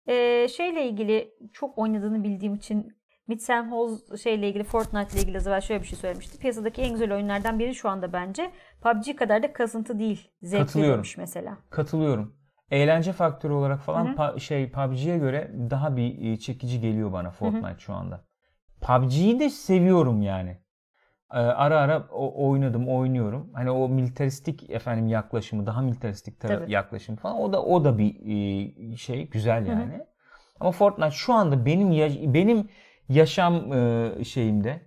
[0.08, 5.46] Ee, şeyle ilgili çok oynadığını bildiğim için Midsam Hall şeyle ilgili Fortnite ile ilgili az
[5.46, 6.38] evvel şöyle bir şey söylemişti.
[6.38, 8.50] Piyasadaki en güzel oyunlardan biri şu anda bence.
[8.82, 10.30] PUBG kadar da kasıntı değil.
[10.42, 10.94] Zevkli Katılıyorum.
[10.96, 11.58] demiş mesela.
[11.70, 12.36] Katılıyorum.
[12.70, 17.78] Eğlence faktörü olarak falan pa- şey PUBG'ye göre daha bir e, çekici geliyor bana Fortnite
[17.78, 18.24] şu anda.
[18.80, 20.58] PUBG'yi de seviyorum yani.
[21.32, 23.50] Ee, ara ara o- oynadım, oynuyorum.
[23.54, 26.72] Hani o militaristik efendim yaklaşımı, daha militaristik Tabii.
[26.72, 28.16] yaklaşım falan o da o da bir
[28.92, 30.00] e, şey güzel yani.
[30.60, 32.68] Ama Fortnite şu anda benim ya- benim
[33.08, 34.80] yaşam e, şeyimde,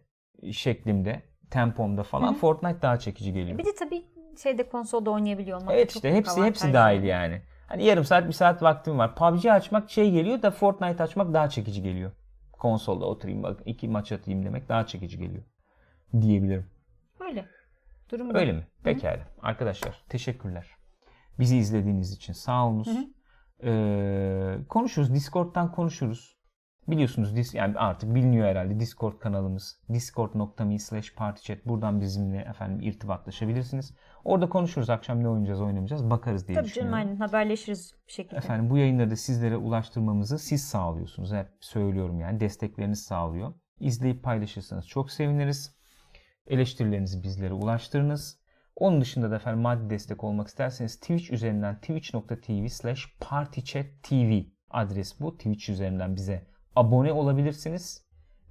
[0.52, 1.22] şeklimde,
[1.52, 3.58] tempomda falan Fortnite daha çekici geliyor.
[3.58, 4.04] Bir de tabii
[4.44, 5.74] şeyde konsolda oynayabiliyor olmak.
[5.74, 7.42] Evet işte hepsi hepsi dahil yani.
[7.68, 9.16] Hani yarım saat bir saat vaktim var.
[9.16, 12.12] PUBG açmak şey geliyor da Fortnite açmak daha çekici geliyor.
[12.52, 15.44] Konsolda oturayım bak iki maç atayım demek daha çekici geliyor.
[16.22, 16.66] Diyebilirim.
[17.20, 17.46] Öyle.
[18.12, 18.68] Durum Öyle mi?
[18.84, 19.28] Pekala.
[19.42, 20.68] Arkadaşlar teşekkürler.
[21.40, 22.88] Bizi izlediğiniz için sağ olunuz.
[23.64, 25.14] Ee, konuşuruz.
[25.14, 26.38] Discord'dan konuşuruz.
[26.88, 33.94] Biliyorsunuz dis yani artık biliniyor herhalde Discord kanalımız discord.me slash partychat buradan bizimle efendim irtibatlaşabilirsiniz.
[34.24, 36.94] Orada konuşuruz akşam ne oynayacağız oynamayacağız bakarız diye Tabii düşünüyorum.
[36.98, 38.36] canım aynen haberleşiriz bir şekilde.
[38.38, 41.34] Efendim bu yayınları da sizlere ulaştırmamızı siz sağlıyorsunuz.
[41.34, 43.54] Hep söylüyorum yani destekleriniz sağlıyor.
[43.80, 45.76] İzleyip paylaşırsanız çok seviniriz.
[46.48, 48.40] Eleştirilerinizi bizlere ulaştırınız.
[48.76, 55.38] Onun dışında da efendim maddi destek olmak isterseniz Twitch üzerinden twitch.tv slash partychattv adres bu.
[55.38, 58.06] Twitch üzerinden bize abone olabilirsiniz.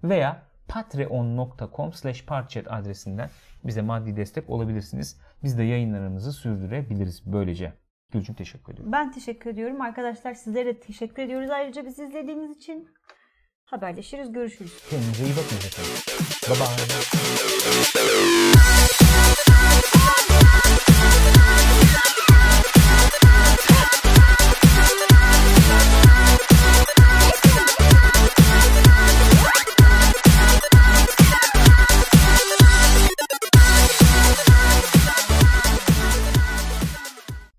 [0.05, 3.31] Veya patreon.com slash partychat adresinden
[3.65, 5.21] bize maddi destek olabilirsiniz.
[5.43, 7.73] Biz de yayınlarımızı sürdürebiliriz böylece.
[8.11, 8.93] Gülcüm teşekkür ediyorum.
[8.93, 9.81] Ben teşekkür ediyorum.
[9.81, 12.89] Arkadaşlar sizlere de teşekkür ediyoruz ayrıca bizi izlediğiniz için.
[13.73, 14.73] Haberleşiriz, görüşürüz.
[14.91, 15.93] Kendinize iyi bakın efendim.
[16.49, 16.57] Bye
[18.97, 19.02] bye.